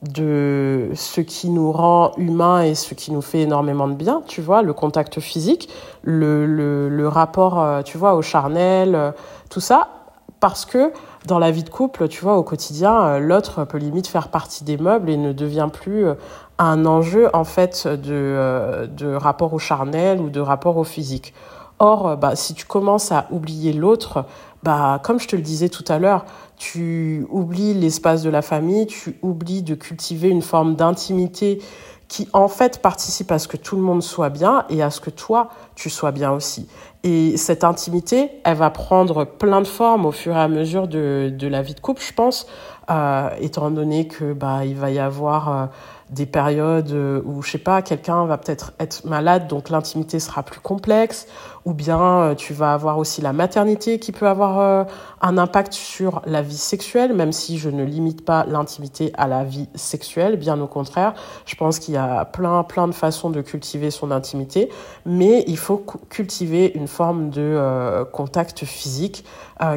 de 0.00 0.90
ce 0.94 1.20
qui 1.20 1.50
nous 1.50 1.70
rend 1.72 2.12
humains 2.16 2.62
et 2.62 2.74
ce 2.74 2.94
qui 2.94 3.12
nous 3.12 3.20
fait 3.20 3.42
énormément 3.42 3.86
de 3.86 3.94
bien, 3.94 4.22
tu 4.26 4.40
vois, 4.40 4.62
le 4.62 4.72
contact 4.72 5.20
physique, 5.20 5.68
le, 6.02 6.46
le, 6.46 7.08
rapport, 7.08 7.60
euh, 7.60 7.82
tu 7.82 7.98
vois, 7.98 8.14
au 8.14 8.22
charnel, 8.22 9.12
tout 9.50 9.60
ça, 9.60 9.95
parce 10.40 10.64
que 10.64 10.92
dans 11.26 11.38
la 11.38 11.50
vie 11.50 11.64
de 11.64 11.70
couple, 11.70 12.08
tu 12.08 12.22
vois, 12.22 12.36
au 12.36 12.42
quotidien, 12.42 13.04
euh, 13.04 13.18
l'autre 13.18 13.64
peut 13.64 13.78
limite 13.78 14.06
faire 14.06 14.28
partie 14.28 14.64
des 14.64 14.76
meubles 14.76 15.10
et 15.10 15.16
ne 15.16 15.32
devient 15.32 15.68
plus 15.72 16.06
euh, 16.06 16.14
un 16.58 16.86
enjeu, 16.86 17.28
en 17.34 17.44
fait, 17.44 17.86
de, 17.86 18.12
euh, 18.12 18.86
de 18.86 19.14
rapport 19.14 19.54
au 19.54 19.58
charnel 19.58 20.20
ou 20.20 20.30
de 20.30 20.40
rapport 20.40 20.76
au 20.76 20.84
physique. 20.84 21.34
Or, 21.78 22.16
bah, 22.16 22.36
si 22.36 22.54
tu 22.54 22.64
commences 22.64 23.12
à 23.12 23.26
oublier 23.30 23.72
l'autre, 23.72 24.24
bah, 24.62 25.00
comme 25.02 25.20
je 25.20 25.28
te 25.28 25.36
le 25.36 25.42
disais 25.42 25.68
tout 25.68 25.84
à 25.88 25.98
l'heure, 25.98 26.24
tu 26.56 27.26
oublies 27.30 27.74
l'espace 27.74 28.22
de 28.22 28.30
la 28.30 28.40
famille, 28.40 28.86
tu 28.86 29.18
oublies 29.22 29.62
de 29.62 29.74
cultiver 29.74 30.28
une 30.28 30.42
forme 30.42 30.74
d'intimité 30.74 31.60
qui 32.08 32.28
en 32.32 32.48
fait 32.48 32.80
participe 32.80 33.32
à 33.32 33.38
ce 33.38 33.48
que 33.48 33.56
tout 33.56 33.76
le 33.76 33.82
monde 33.82 34.02
soit 34.02 34.28
bien 34.28 34.64
et 34.68 34.82
à 34.82 34.90
ce 34.90 35.00
que 35.00 35.10
toi, 35.10 35.48
tu 35.74 35.90
sois 35.90 36.12
bien 36.12 36.32
aussi. 36.32 36.68
Et 37.02 37.36
cette 37.36 37.64
intimité, 37.64 38.30
elle 38.44 38.56
va 38.56 38.70
prendre 38.70 39.24
plein 39.24 39.60
de 39.60 39.66
formes 39.66 40.06
au 40.06 40.12
fur 40.12 40.34
et 40.36 40.40
à 40.40 40.48
mesure 40.48 40.88
de, 40.88 41.32
de 41.36 41.48
la 41.48 41.62
vie 41.62 41.74
de 41.74 41.80
couple, 41.80 42.02
je 42.02 42.12
pense, 42.12 42.46
euh, 42.90 43.28
étant 43.40 43.70
donné 43.70 44.06
que 44.06 44.32
bah 44.32 44.64
il 44.64 44.76
va 44.76 44.90
y 44.90 44.98
avoir 44.98 45.48
euh, 45.48 45.66
des 46.10 46.26
périodes 46.26 46.92
où, 47.24 47.42
je 47.42 47.50
sais 47.50 47.58
pas, 47.58 47.82
quelqu'un 47.82 48.24
va 48.26 48.38
peut-être 48.38 48.72
être 48.78 49.04
malade, 49.04 49.48
donc 49.48 49.70
l'intimité 49.70 50.20
sera 50.20 50.42
plus 50.42 50.60
complexe, 50.60 51.26
ou 51.66 51.74
bien 51.74 52.34
tu 52.38 52.54
vas 52.54 52.72
avoir 52.72 52.96
aussi 52.96 53.20
la 53.20 53.34
maternité 53.34 53.98
qui 53.98 54.12
peut 54.12 54.26
avoir 54.26 54.86
un 55.20 55.36
impact 55.36 55.72
sur 55.72 56.22
la 56.24 56.40
vie 56.40 56.56
sexuelle, 56.56 57.12
même 57.12 57.32
si 57.32 57.58
je 57.58 57.68
ne 57.68 57.84
limite 57.84 58.24
pas 58.24 58.46
l'intimité 58.46 59.12
à 59.18 59.26
la 59.26 59.42
vie 59.42 59.68
sexuelle, 59.74 60.36
bien 60.36 60.60
au 60.60 60.68
contraire. 60.68 61.14
Je 61.44 61.56
pense 61.56 61.80
qu'il 61.80 61.94
y 61.94 61.96
a 61.96 62.24
plein, 62.24 62.62
plein 62.62 62.86
de 62.86 62.94
façons 62.94 63.30
de 63.30 63.42
cultiver 63.42 63.90
son 63.90 64.12
intimité, 64.12 64.70
mais 65.04 65.42
il 65.48 65.58
faut 65.58 65.84
cultiver 66.08 66.72
une 66.76 66.86
forme 66.86 67.30
de 67.30 68.04
contact 68.12 68.64
physique 68.64 69.24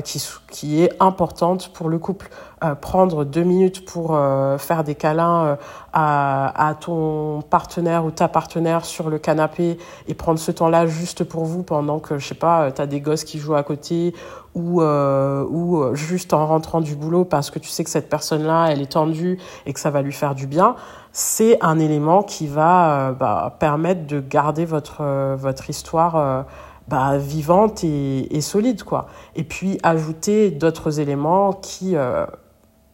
qui, 0.04 0.24
qui 0.52 0.84
est 0.84 0.92
importante 1.00 1.74
pour 1.74 1.90
le 1.90 1.98
couple. 1.98 2.30
Euh, 2.62 2.76
prendre 2.76 3.24
deux 3.24 3.44
minutes 3.44 3.86
pour 3.86 4.14
euh, 4.14 4.58
faire 4.58 4.84
des 4.84 4.94
câlins 4.94 5.46
euh, 5.46 5.56
à, 5.94 6.68
à, 6.68 6.76
ton 6.76 7.42
partenaire 7.42 8.04
ou 8.04 8.12
ta 8.12 8.28
partenaire 8.28 8.84
sur 8.84 9.10
le 9.10 9.18
canapé 9.18 9.78
et 10.10 10.14
prendre 10.14 10.40
ce 10.40 10.52
temps-là 10.52 10.86
juste 10.86 11.24
pour 11.24 11.46
vous 11.46 11.64
pendant 11.64 11.79
que, 12.00 12.18
je 12.18 12.28
sais 12.28 12.36
pas, 12.36 12.72
tu 12.72 12.82
as 12.82 12.88
des 12.88 13.02
gosses 13.02 13.24
qui 13.24 13.40
jouent 13.40 13.56
à 13.56 13.64
côté 13.64 14.14
ou, 14.56 14.82
ou 14.82 15.96
juste 15.96 16.34
en 16.34 16.46
rentrant 16.48 16.82
du 16.82 16.96
boulot 16.96 17.24
parce 17.26 17.50
que 17.50 17.60
tu 17.60 17.70
sais 17.70 17.84
que 17.84 17.90
cette 17.90 18.10
personne-là, 18.10 18.68
elle 18.70 18.82
est 18.82 18.92
tendue 18.92 19.40
et 19.66 19.74
que 19.74 19.80
ça 19.80 19.90
va 19.90 20.02
lui 20.02 20.12
faire 20.12 20.36
du 20.36 20.48
bien, 20.48 20.76
c'est 21.12 21.58
un 21.62 21.80
élément 21.80 22.24
qui 22.24 22.48
va 22.48 23.14
bah, 23.14 23.56
permettre 23.60 24.06
de 24.08 24.20
garder 24.20 24.66
votre, 24.66 25.04
votre 25.36 25.70
histoire 25.70 26.46
bah, 26.88 27.18
vivante 27.18 27.84
et, 27.84 28.36
et, 28.36 28.42
solide 28.42 28.84
quoi. 28.84 29.08
Et 29.36 29.44
puis 29.44 29.78
ajouter 29.84 30.52
d'autres 30.52 31.00
éléments 31.00 31.54
qui 31.54 31.96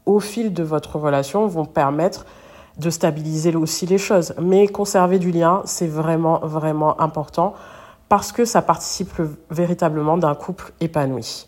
au 0.06 0.20
fil 0.20 0.54
de 0.54 0.64
votre 0.64 0.98
relation 0.98 1.48
vont 1.48 1.66
permettre 1.66 2.26
de 2.78 2.90
stabiliser 2.90 3.56
aussi 3.56 3.86
les 3.86 3.98
choses. 3.98 4.34
Mais 4.42 4.68
conserver 4.68 5.20
du 5.20 5.32
lien, 5.32 5.62
c'est 5.66 5.88
vraiment, 5.88 6.40
vraiment 6.40 7.00
important 7.02 7.54
parce 8.10 8.32
que 8.32 8.46
ça 8.46 8.62
participe 8.62 9.10
véritablement 9.50 10.18
d'un 10.18 10.36
couple 10.36 10.72
épanoui. 10.80 11.48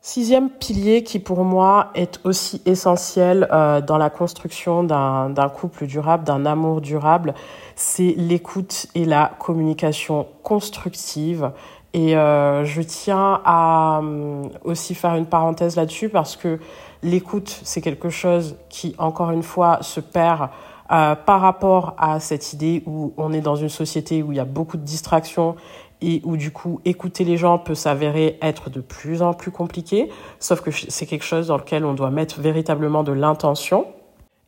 Sixième 0.00 0.48
pilier 0.48 1.02
qui 1.02 1.18
pour 1.18 1.44
moi 1.44 1.90
est 1.94 2.20
aussi 2.24 2.62
essentiel 2.64 3.48
euh, 3.52 3.80
dans 3.80 3.98
la 3.98 4.10
construction 4.10 4.84
d'un 4.84 5.48
couple 5.48 5.86
durable, 5.86 6.24
d'un 6.24 6.46
amour 6.46 6.80
durable, 6.80 7.34
c'est 7.74 8.14
l'écoute 8.16 8.86
et 8.94 9.04
la 9.04 9.32
communication 9.38 10.26
constructive. 10.42 11.50
Et 11.94 12.16
euh, 12.16 12.64
je 12.64 12.80
tiens 12.80 13.40
à 13.44 14.00
euh, 14.02 14.44
aussi 14.64 14.94
faire 14.94 15.16
une 15.16 15.26
parenthèse 15.26 15.76
là-dessus 15.76 16.08
parce 16.08 16.36
que 16.36 16.58
L'écoute, 17.02 17.60
c'est 17.62 17.80
quelque 17.80 18.10
chose 18.10 18.56
qui, 18.68 18.94
encore 18.98 19.30
une 19.30 19.44
fois, 19.44 19.78
se 19.82 20.00
perd 20.00 20.48
euh, 20.90 21.14
par 21.14 21.40
rapport 21.40 21.94
à 21.96 22.18
cette 22.18 22.52
idée 22.52 22.82
où 22.86 23.12
on 23.16 23.32
est 23.32 23.40
dans 23.40 23.54
une 23.54 23.68
société 23.68 24.22
où 24.22 24.32
il 24.32 24.36
y 24.36 24.40
a 24.40 24.44
beaucoup 24.44 24.76
de 24.76 24.82
distractions 24.82 25.54
et 26.00 26.20
où 26.24 26.36
du 26.36 26.50
coup 26.50 26.80
écouter 26.84 27.24
les 27.24 27.36
gens 27.36 27.58
peut 27.58 27.74
s'avérer 27.74 28.38
être 28.42 28.70
de 28.70 28.80
plus 28.80 29.22
en 29.22 29.34
plus 29.34 29.50
compliqué, 29.50 30.08
sauf 30.38 30.60
que 30.60 30.70
c'est 30.70 31.06
quelque 31.06 31.24
chose 31.24 31.48
dans 31.48 31.56
lequel 31.56 31.84
on 31.84 31.94
doit 31.94 32.10
mettre 32.10 32.40
véritablement 32.40 33.02
de 33.02 33.12
l'intention. 33.12 33.86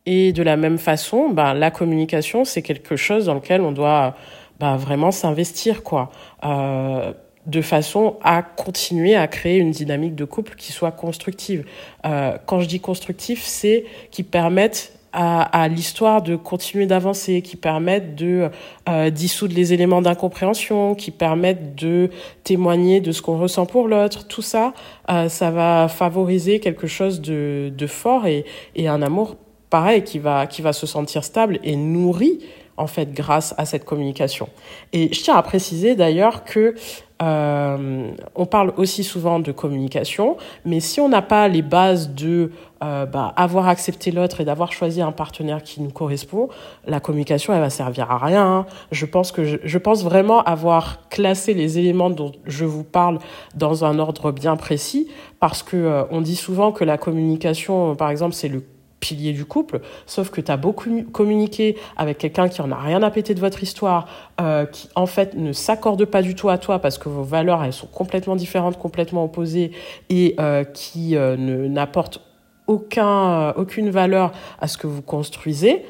Et 0.05 0.33
de 0.33 0.41
la 0.41 0.57
même 0.57 0.79
façon, 0.79 1.29
ben, 1.29 1.53
la 1.53 1.69
communication, 1.69 2.43
c'est 2.43 2.63
quelque 2.63 2.95
chose 2.95 3.25
dans 3.25 3.35
lequel 3.35 3.61
on 3.61 3.71
doit 3.71 4.15
ben, 4.59 4.75
vraiment 4.75 5.11
s'investir. 5.11 5.83
quoi. 5.83 6.09
Euh, 6.43 7.13
de 7.45 7.61
façon 7.61 8.17
à 8.23 8.43
continuer 8.43 9.15
à 9.15 9.27
créer 9.27 9.57
une 9.57 9.71
dynamique 9.71 10.15
de 10.15 10.25
couple 10.25 10.55
qui 10.55 10.71
soit 10.71 10.91
constructive. 10.91 11.65
Euh, 12.05 12.37
quand 12.45 12.59
je 12.59 12.67
dis 12.67 12.79
constructif, 12.79 13.43
c'est 13.43 13.85
qui 14.11 14.23
permette 14.23 14.93
à, 15.13 15.41
à 15.63 15.67
l'histoire 15.67 16.21
de 16.21 16.35
continuer 16.35 16.85
d'avancer, 16.85 17.41
qui 17.41 17.55
permettent 17.55 18.15
de 18.15 18.49
euh, 18.89 19.09
dissoudre 19.09 19.53
les 19.55 19.73
éléments 19.73 20.01
d'incompréhension, 20.01 20.95
qui 20.95 21.11
permettent 21.11 21.75
de 21.75 22.09
témoigner 22.43 23.01
de 23.01 23.11
ce 23.11 23.21
qu'on 23.21 23.37
ressent 23.37 23.65
pour 23.65 23.87
l'autre. 23.87 24.27
Tout 24.27 24.41
ça, 24.41 24.73
euh, 25.09 25.29
ça 25.29 25.51
va 25.51 25.87
favoriser 25.87 26.59
quelque 26.59 26.87
chose 26.87 27.21
de, 27.21 27.71
de 27.75 27.87
fort 27.87 28.25
et, 28.25 28.45
et 28.75 28.87
un 28.87 29.01
amour 29.01 29.35
pareil 29.69 30.03
qui 30.03 30.19
va, 30.19 30.47
qui 30.47 30.61
va 30.61 30.73
se 30.73 30.85
sentir 30.85 31.23
stable 31.23 31.59
et 31.63 31.75
nourri 31.75 32.39
en 32.77 32.87
fait 32.87 33.13
grâce 33.13 33.53
à 33.57 33.65
cette 33.65 33.85
communication. 33.85 34.49
Et 34.93 35.13
je 35.13 35.21
tiens 35.21 35.35
à 35.35 35.43
préciser 35.43 35.95
d'ailleurs 35.95 36.43
que 36.43 36.75
euh, 37.21 38.11
on 38.35 38.45
parle 38.47 38.73
aussi 38.77 39.03
souvent 39.03 39.39
de 39.39 39.51
communication, 39.51 40.37
mais 40.65 40.79
si 40.79 40.99
on 40.99 41.07
n'a 41.07 41.21
pas 41.21 41.47
les 41.47 41.61
bases 41.61 42.09
de 42.15 42.51
euh, 42.83 43.05
bah, 43.05 43.31
avoir 43.35 43.67
accepté 43.67 44.09
l'autre 44.09 44.41
et 44.41 44.45
d'avoir 44.45 44.73
choisi 44.73 45.01
un 45.03 45.11
partenaire 45.11 45.61
qui 45.61 45.81
nous 45.81 45.91
correspond, 45.91 46.49
la 46.87 46.99
communication 46.99 47.53
elle 47.53 47.59
va 47.59 47.69
servir 47.69 48.09
à 48.09 48.17
rien. 48.17 48.45
Hein. 48.45 48.65
Je 48.91 49.05
pense 49.05 49.31
que 49.31 49.43
je, 49.43 49.57
je, 49.63 49.77
pense 49.77 50.03
vraiment 50.03 50.41
avoir 50.41 51.07
classé 51.09 51.53
les 51.53 51.77
éléments 51.77 52.09
dont 52.09 52.31
je 52.45 52.65
vous 52.65 52.83
parle 52.83 53.19
dans 53.53 53.85
un 53.85 53.99
ordre 53.99 54.31
bien 54.31 54.55
précis, 54.55 55.07
parce 55.39 55.61
que 55.61 55.77
euh, 55.77 56.03
on 56.09 56.21
dit 56.21 56.35
souvent 56.35 56.71
que 56.71 56.83
la 56.83 56.97
communication, 56.97 57.95
par 57.95 58.09
exemple, 58.09 58.33
c'est 58.33 58.47
le 58.47 58.63
pilier 59.01 59.33
du 59.33 59.43
couple, 59.43 59.81
sauf 60.05 60.29
que 60.29 60.39
tu 60.39 60.49
as 60.49 60.55
beaucoup 60.55 60.89
communiqué 61.11 61.75
avec 61.97 62.19
quelqu'un 62.19 62.47
qui 62.47 62.61
en 62.61 62.71
a 62.71 62.77
rien 62.77 63.03
à 63.03 63.11
péter 63.11 63.33
de 63.33 63.41
votre 63.41 63.61
histoire, 63.61 64.07
euh, 64.39 64.65
qui 64.65 64.87
en 64.95 65.07
fait 65.07 65.33
ne 65.35 65.51
s'accorde 65.51 66.05
pas 66.05 66.21
du 66.21 66.35
tout 66.35 66.47
à 66.47 66.57
toi 66.57 66.79
parce 66.79 66.97
que 66.97 67.09
vos 67.09 67.23
valeurs 67.23 67.63
elles 67.63 67.73
sont 67.73 67.87
complètement 67.87 68.37
différentes, 68.37 68.77
complètement 68.77 69.25
opposées 69.25 69.71
et 70.09 70.35
euh, 70.39 70.63
qui 70.63 71.17
euh, 71.17 71.35
ne 71.35 71.67
n'apporte 71.67 72.21
aucun 72.67 73.31
euh, 73.31 73.53
aucune 73.57 73.89
valeur 73.89 74.31
à 74.61 74.67
ce 74.67 74.77
que 74.77 74.87
vous 74.87 75.01
construisez, 75.01 75.83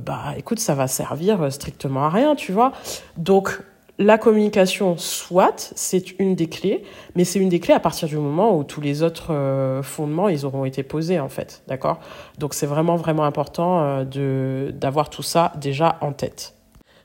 bah 0.00 0.32
écoute 0.38 0.60
ça 0.60 0.74
va 0.74 0.86
servir 0.86 1.52
strictement 1.52 2.06
à 2.06 2.08
rien, 2.08 2.34
tu 2.34 2.52
vois. 2.52 2.72
Donc 3.18 3.60
la 3.98 4.16
communication, 4.16 4.96
soit, 4.96 5.72
c'est 5.74 6.18
une 6.20 6.36
des 6.36 6.48
clés, 6.48 6.84
mais 7.16 7.24
c'est 7.24 7.40
une 7.40 7.48
des 7.48 7.58
clés 7.58 7.74
à 7.74 7.80
partir 7.80 8.06
du 8.06 8.16
moment 8.16 8.56
où 8.56 8.62
tous 8.62 8.80
les 8.80 9.02
autres 9.02 9.34
euh, 9.34 9.82
fondements, 9.82 10.28
ils 10.28 10.46
auront 10.46 10.64
été 10.64 10.84
posés, 10.84 11.18
en 11.18 11.28
fait. 11.28 11.62
D'accord? 11.66 11.98
Donc, 12.38 12.54
c'est 12.54 12.66
vraiment, 12.66 12.94
vraiment 12.94 13.24
important 13.24 13.80
euh, 13.80 14.04
de, 14.04 14.72
d'avoir 14.72 15.10
tout 15.10 15.24
ça 15.24 15.52
déjà 15.56 15.98
en 16.00 16.12
tête. 16.12 16.54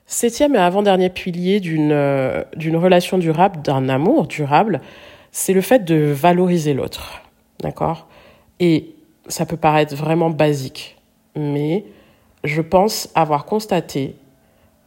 Septième 0.06 0.54
et 0.54 0.58
avant-dernier 0.58 1.10
pilier 1.10 1.58
d'une, 1.58 1.90
euh, 1.90 2.44
d'une 2.54 2.76
relation 2.76 3.18
durable, 3.18 3.60
d'un 3.62 3.88
amour 3.88 4.28
durable, 4.28 4.80
c'est 5.32 5.52
le 5.52 5.62
fait 5.62 5.84
de 5.84 6.12
valoriser 6.12 6.74
l'autre. 6.74 7.22
D'accord? 7.60 8.06
Et 8.60 8.94
ça 9.26 9.46
peut 9.46 9.56
paraître 9.56 9.96
vraiment 9.96 10.30
basique, 10.30 10.96
mais 11.34 11.86
je 12.44 12.62
pense 12.62 13.10
avoir 13.16 13.46
constaté 13.46 14.14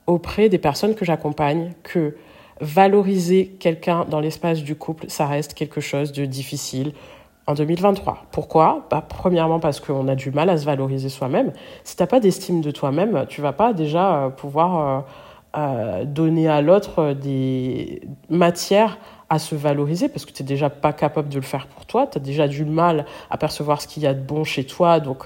auprès 0.08 0.50
des 0.50 0.58
personnes 0.58 0.96
que 0.96 1.06
j'accompagne 1.06 1.74
que 1.84 2.16
valoriser 2.62 3.56
quelqu'un 3.60 4.06
dans 4.10 4.20
l'espace 4.20 4.64
du 4.64 4.76
couple, 4.76 5.06
ça 5.10 5.28
reste 5.28 5.54
quelque 5.54 5.82
chose 5.82 6.12
de 6.12 6.26
difficile 6.26 6.94
en 7.46 7.54
2023. 7.54 8.26
Pourquoi? 8.32 8.88
Bah, 8.90 9.06
Premièrement 9.08 9.60
parce 9.60 9.80
qu'on 9.80 10.08
a 10.08 10.16
du 10.16 10.32
mal 10.32 10.50
à 10.50 10.58
se 10.58 10.66
valoriser 10.66 11.10
soi-même. 11.10 11.54
Si 11.84 11.96
tu 11.96 12.04
n'as 12.04 12.08
pas 12.08 12.20
d'estime 12.20 12.62
de 12.62 12.72
toi-même, 12.72 13.26
tu 13.30 13.42
vas 13.42 13.54
pas 13.54 13.74
déjà 13.74 14.16
euh, 14.26 14.30
pouvoir 14.30 15.06
euh, 15.56 15.60
euh, 15.60 16.06
donner 16.06 16.48
à 16.48 16.62
l'autre 16.62 17.14
des 17.14 18.02
matières 18.30 18.98
à 19.30 19.40
se 19.40 19.56
valoriser 19.56 20.08
parce 20.08 20.26
que 20.26 20.32
tu 20.32 20.42
n'es 20.42 20.48
déjà 20.48 20.70
pas 20.70 20.94
capable 20.94 21.28
de 21.30 21.36
le 21.36 21.42
faire 21.42 21.68
pour 21.68 21.86
toi, 21.86 22.08
tu 22.08 22.18
as 22.18 22.22
déjà 22.22 22.48
du 22.48 22.64
mal 22.64 23.06
à 23.30 23.38
percevoir 23.38 23.82
ce 23.82 23.88
qu'il 23.88 24.04
y 24.04 24.08
a 24.08 24.14
de 24.14 24.22
bon 24.22 24.46
chez 24.46 24.64
toi, 24.66 25.02
donc 25.02 25.26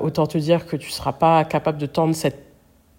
autant 0.00 0.26
te 0.26 0.38
dire 0.38 0.64
que 0.64 0.76
tu 0.76 0.90
seras 0.90 1.12
pas 1.12 1.44
capable 1.44 1.76
de 1.76 1.84
tendre 1.84 2.14
cette 2.14 2.47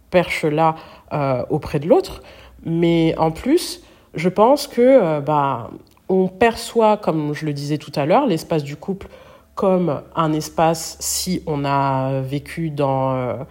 perche-là 0.10 0.76
euh, 1.14 1.44
auprès 1.50 1.80
de 1.80 1.88
l'autre. 1.88 2.22
Mais 2.66 3.16
en 3.18 3.32
plus, 3.32 3.84
je 4.14 4.30
pense 4.30 4.68
que 4.68 4.82
euh, 4.82 5.22
bah, 5.22 5.70
on 6.08 6.28
perçoit, 6.28 6.98
comme 6.98 7.34
je 7.34 7.46
le 7.46 7.54
disais 7.54 7.78
tout 7.78 7.92
à 7.96 8.06
l'heure, 8.06 8.26
l'espace 8.28 8.64
du 8.64 8.76
couple 8.76 9.08
comme 9.56 10.02
un 10.16 10.32
espace 10.32 10.96
si 11.02 11.44
on 11.46 11.66
a 11.66 12.22
vécu 12.22 12.70
dans 12.70 13.46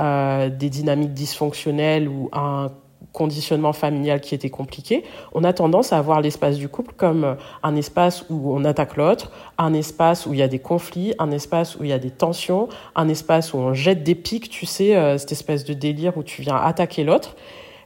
euh, 0.00 0.48
des 0.48 0.70
dynamiques 0.70 1.12
dysfonctionnelles 1.12 2.08
ou 2.08 2.30
un 2.32 2.70
conditionnement 3.12 3.72
familial 3.72 4.20
qui 4.20 4.34
était 4.34 4.50
compliqué, 4.50 5.04
on 5.32 5.44
a 5.44 5.52
tendance 5.52 5.92
à 5.92 5.98
avoir 5.98 6.20
l'espace 6.20 6.56
du 6.56 6.68
couple 6.68 6.94
comme 6.96 7.36
un 7.62 7.76
espace 7.76 8.24
où 8.30 8.54
on 8.54 8.64
attaque 8.64 8.96
l'autre, 8.96 9.30
un 9.58 9.74
espace 9.74 10.26
où 10.26 10.32
il 10.32 10.38
y 10.38 10.42
a 10.42 10.48
des 10.48 10.58
conflits, 10.58 11.14
un 11.18 11.30
espace 11.30 11.76
où 11.76 11.84
il 11.84 11.90
y 11.90 11.92
a 11.92 11.98
des 11.98 12.10
tensions, 12.10 12.68
un 12.94 13.08
espace 13.08 13.52
où 13.52 13.58
on 13.58 13.74
jette 13.74 14.02
des 14.02 14.14
pics, 14.14 14.48
tu 14.48 14.66
sais, 14.66 14.96
euh, 14.96 15.18
cette 15.18 15.32
espèce 15.32 15.64
de 15.64 15.74
délire 15.74 16.16
où 16.16 16.22
tu 16.22 16.42
viens 16.42 16.56
attaquer 16.56 17.04
l'autre 17.04 17.36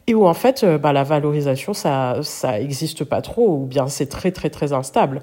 et 0.06 0.14
où 0.14 0.26
en 0.26 0.34
fait 0.34 0.64
euh, 0.64 0.78
bah, 0.78 0.92
la 0.92 1.04
valorisation 1.04 1.72
ça 1.72 2.18
ça 2.22 2.60
existe 2.60 3.04
pas 3.04 3.22
trop 3.22 3.56
ou 3.56 3.66
bien 3.66 3.86
c'est 3.88 4.06
très 4.06 4.32
très 4.32 4.50
très 4.50 4.72
instable. 4.72 5.22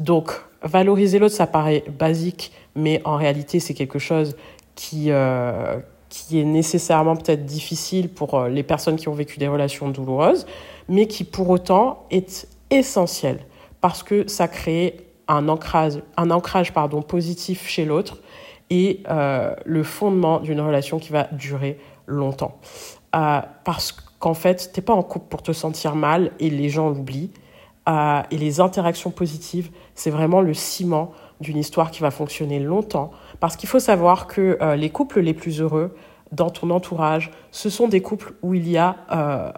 Donc 0.00 0.32
valoriser 0.62 1.18
l'autre 1.18 1.34
ça 1.34 1.46
paraît 1.46 1.84
basique 1.98 2.52
mais 2.74 3.00
en 3.04 3.16
réalité 3.16 3.60
c'est 3.60 3.74
quelque 3.74 3.98
chose 3.98 4.36
qui 4.74 5.06
euh, 5.08 5.78
qui 6.22 6.40
est 6.40 6.44
nécessairement 6.44 7.16
peut-être 7.16 7.44
difficile 7.44 8.08
pour 8.08 8.34
euh, 8.34 8.48
les 8.48 8.62
personnes 8.62 8.96
qui 8.96 9.08
ont 9.08 9.14
vécu 9.14 9.38
des 9.38 9.48
relations 9.48 9.88
douloureuses, 9.88 10.46
mais 10.88 11.06
qui 11.06 11.24
pour 11.24 11.48
autant 11.50 12.06
est 12.10 12.48
essentiel 12.70 13.40
parce 13.80 14.02
que 14.02 14.28
ça 14.28 14.48
crée 14.48 15.06
un 15.28 15.48
ancrage, 15.48 16.00
un 16.16 16.30
ancrage 16.30 16.72
pardon, 16.72 17.02
positif 17.02 17.66
chez 17.68 17.84
l'autre 17.84 18.18
est 18.70 19.06
euh, 19.08 19.54
le 19.64 19.82
fondement 19.82 20.40
d'une 20.40 20.60
relation 20.60 20.98
qui 20.98 21.12
va 21.12 21.24
durer 21.32 21.78
longtemps. 22.06 22.58
Euh, 23.16 23.40
parce 23.64 23.92
qu'en 23.92 24.34
fait, 24.34 24.70
t'es 24.72 24.82
pas 24.82 24.94
en 24.94 25.02
couple 25.02 25.26
pour 25.28 25.42
te 25.42 25.52
sentir 25.52 25.94
mal 25.94 26.32
et 26.40 26.50
les 26.50 26.68
gens 26.68 26.88
l'oublient. 26.88 27.30
Et 28.30 28.36
les 28.36 28.60
interactions 28.60 29.10
positives, 29.10 29.70
c'est 29.94 30.10
vraiment 30.10 30.42
le 30.42 30.52
ciment 30.52 31.12
d'une 31.40 31.58
histoire 31.58 31.90
qui 31.90 32.00
va 32.00 32.10
fonctionner 32.10 32.58
longtemps. 32.58 33.10
Parce 33.40 33.56
qu'il 33.56 33.68
faut 33.68 33.78
savoir 33.78 34.26
que 34.26 34.58
les 34.76 34.90
couples 34.90 35.20
les 35.20 35.34
plus 35.34 35.60
heureux, 35.60 35.94
dans 36.32 36.50
ton 36.50 36.70
entourage, 36.70 37.30
ce 37.50 37.70
sont 37.70 37.88
des 37.88 38.00
couples 38.00 38.34
où 38.42 38.54
il 38.54 38.68
y 38.68 38.76
a 38.76 38.96
euh, 39.12 39.50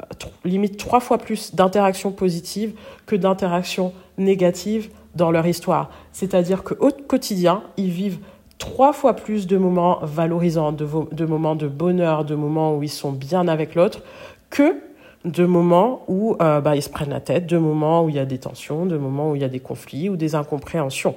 limite 0.44 0.76
trois 0.76 1.00
fois 1.00 1.18
plus 1.18 1.54
d'interactions 1.54 2.12
positives 2.12 2.74
que 3.06 3.16
d'interactions 3.16 3.92
négatives 4.18 4.90
dans 5.14 5.30
leur 5.30 5.46
histoire. 5.46 5.90
C'est-à-dire 6.12 6.62
qu'au 6.62 6.90
quotidien, 6.90 7.62
ils 7.76 7.90
vivent 7.90 8.20
trois 8.58 8.92
fois 8.92 9.14
plus 9.14 9.46
de 9.46 9.56
moments 9.56 9.98
valorisants, 10.02 10.72
de, 10.72 10.86
de, 11.12 11.24
moments 11.24 11.56
de 11.56 11.66
bonheur, 11.66 12.24
de 12.24 12.34
moments 12.34 12.76
où 12.76 12.82
ils 12.82 12.90
sont 12.90 13.12
bien 13.12 13.48
avec 13.48 13.74
l'autre, 13.74 14.02
que 14.50 14.80
de 15.24 15.44
moments 15.44 16.04
où 16.08 16.36
euh, 16.40 16.60
bah, 16.60 16.76
ils 16.76 16.82
se 16.82 16.88
prennent 16.88 17.10
la 17.10 17.20
tête, 17.20 17.46
de 17.46 17.58
moments 17.58 18.04
où 18.04 18.08
il 18.08 18.14
y 18.14 18.18
a 18.18 18.26
des 18.26 18.38
tensions, 18.38 18.86
de 18.86 18.96
moments 18.96 19.32
où 19.32 19.36
il 19.36 19.42
y 19.42 19.44
a 19.44 19.48
des 19.48 19.60
conflits 19.60 20.08
ou 20.08 20.16
des 20.16 20.34
incompréhensions. 20.34 21.16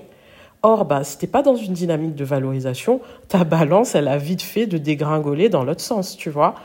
Or, 0.65 0.86
bah, 0.86 1.04
si 1.04 1.17
t'es 1.17 1.28
pas 1.28 1.41
dans 1.41 1.58
une 1.58 1.73
dynamique 1.73 2.15
de 2.15 2.23
valorisation, 2.23 3.02
ta 3.28 3.43
balance, 3.43 3.95
elle 3.95 4.08
a 4.08 4.17
vite 4.17 4.41
fait 4.41 4.65
de 4.65 4.78
dégringoler 4.78 5.49
dans 5.49 5.65
l'autre 5.65 5.82
sens, 5.82 6.15
tu 6.15 6.30
vois. 6.30 6.56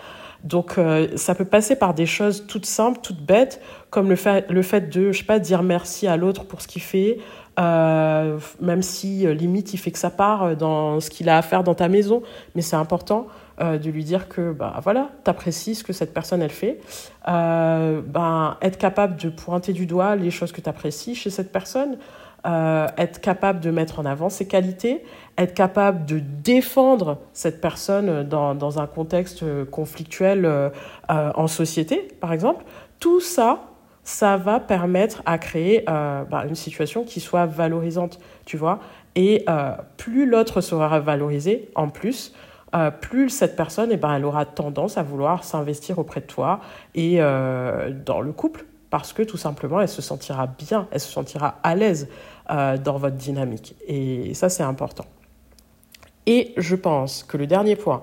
Donc, 0.45 0.79
euh, 0.79 1.09
ça 1.17 1.35
peut 1.35 1.45
passer 1.45 1.75
par 1.75 1.95
des 1.95 2.07
choses 2.07 2.47
toutes 2.47 2.67
simples, 2.67 3.01
toutes 3.03 3.21
bêtes, 3.21 3.61
comme 3.91 4.09
le 4.09 4.15
fait, 4.15 4.49
le 4.51 4.63
fait 4.63 4.89
de, 4.89 5.11
je 5.11 5.19
sais 5.19 5.25
pas, 5.25 5.41
dire 5.41 5.65
merci 5.65 6.07
à 6.07 6.17
l'autre 6.17 6.45
pour 6.45 6.63
ce 6.63 6.69
qu'il 6.69 6.81
fait, 6.81 7.19
euh, 7.59 8.39
même 8.61 8.83
si 8.83 9.27
euh, 9.27 9.35
limite 9.35 9.75
il 9.75 9.79
fait 9.79 9.91
que 9.91 9.99
ça 9.99 10.11
part 10.11 10.57
dans 10.57 11.01
ce 11.01 11.11
qu'il 11.11 11.29
a 11.29 11.37
à 11.37 11.43
faire 11.43 11.65
dans 11.65 11.75
ta 11.75 11.89
maison, 11.89 12.23
mais 12.55 12.63
c'est 12.63 12.77
important 12.77 13.27
de 13.61 13.91
lui 13.91 14.05
dire 14.05 14.29
que 14.29 14.53
bah 14.53 14.79
voilà, 14.85 15.09
t'apprécies 15.25 15.75
ce 15.75 15.83
que 15.83 15.93
cette 15.93 16.15
personne 16.15 16.43
elle 16.43 16.51
fait, 16.53 16.79
ben 17.27 18.57
être 18.63 18.79
capable 18.79 19.17
de 19.17 19.31
pointer 19.31 19.73
du 19.73 19.85
doigt 19.85 20.15
les 20.15 20.31
choses 20.31 20.53
que 20.53 20.61
t'apprécies 20.61 21.17
chez 21.17 21.31
cette 21.31 21.51
personne, 21.51 21.99
euh, 22.47 22.87
être 22.97 23.21
capable 23.21 23.59
de 23.59 23.71
mettre 23.73 23.99
en 23.99 24.05
avant 24.05 24.29
ses 24.29 24.47
qualités, 24.47 25.03
être 25.37 25.55
capable 25.55 26.07
de 26.07 26.21
défendre 26.21 27.19
cette 27.33 27.61
personne 27.61 28.23
dans, 28.23 28.55
dans 28.55 28.79
un 28.79 28.87
contexte 28.87 29.45
conflictuel 29.71 30.45
euh, 30.45 30.71
euh, 31.11 31.33
en 31.35 31.49
société, 31.49 32.07
par 32.21 32.33
exemple, 32.33 32.65
tout 33.01 33.19
ça, 33.19 33.65
ça 34.05 34.37
va 34.37 34.61
permettre 34.61 35.21
à 35.27 35.37
créer 35.37 35.85
bah, 35.87 36.45
une 36.49 36.55
situation 36.55 37.05
qui 37.05 37.21
soit 37.21 37.45
valorisante, 37.45 38.19
tu 38.47 38.57
vois. 38.57 38.79
Et 39.17 39.45
plus 39.99 40.25
l'autre 40.25 40.63
sera 40.63 40.99
valorisé, 40.99 41.69
en 41.75 41.89
plus, 41.89 42.33
plus 43.03 43.29
cette 43.29 43.55
personne, 43.55 43.91
eh 43.93 43.99
ben, 43.99 44.15
elle 44.15 44.25
aura 44.25 44.47
tendance 44.47 44.97
à 44.97 45.03
vouloir 45.03 45.45
s'investir 45.45 45.99
auprès 45.99 46.21
de 46.23 46.27
toi 46.27 46.61
et 46.95 47.19
dans 47.19 48.23
le 48.23 48.33
couple 48.33 48.65
parce 48.91 49.13
que 49.13 49.23
tout 49.23 49.37
simplement, 49.37 49.81
elle 49.81 49.89
se 49.89 50.03
sentira 50.03 50.47
bien, 50.47 50.89
elle 50.91 51.01
se 51.01 51.11
sentira 51.11 51.59
à 51.63 51.75
l'aise 51.75 52.09
euh, 52.51 52.79
dans 52.79 52.97
votre 52.97 53.17
dynamique. 53.17 53.75
Et 53.87 54.35
ça, 54.35 54.49
c'est 54.49 54.63
important. 54.63 55.05
Et 56.27 56.53
je 56.57 56.77
pense 56.77 57.23
que 57.23 57.37
le 57.37 57.47
dernier 57.47 57.77
point 57.77 58.03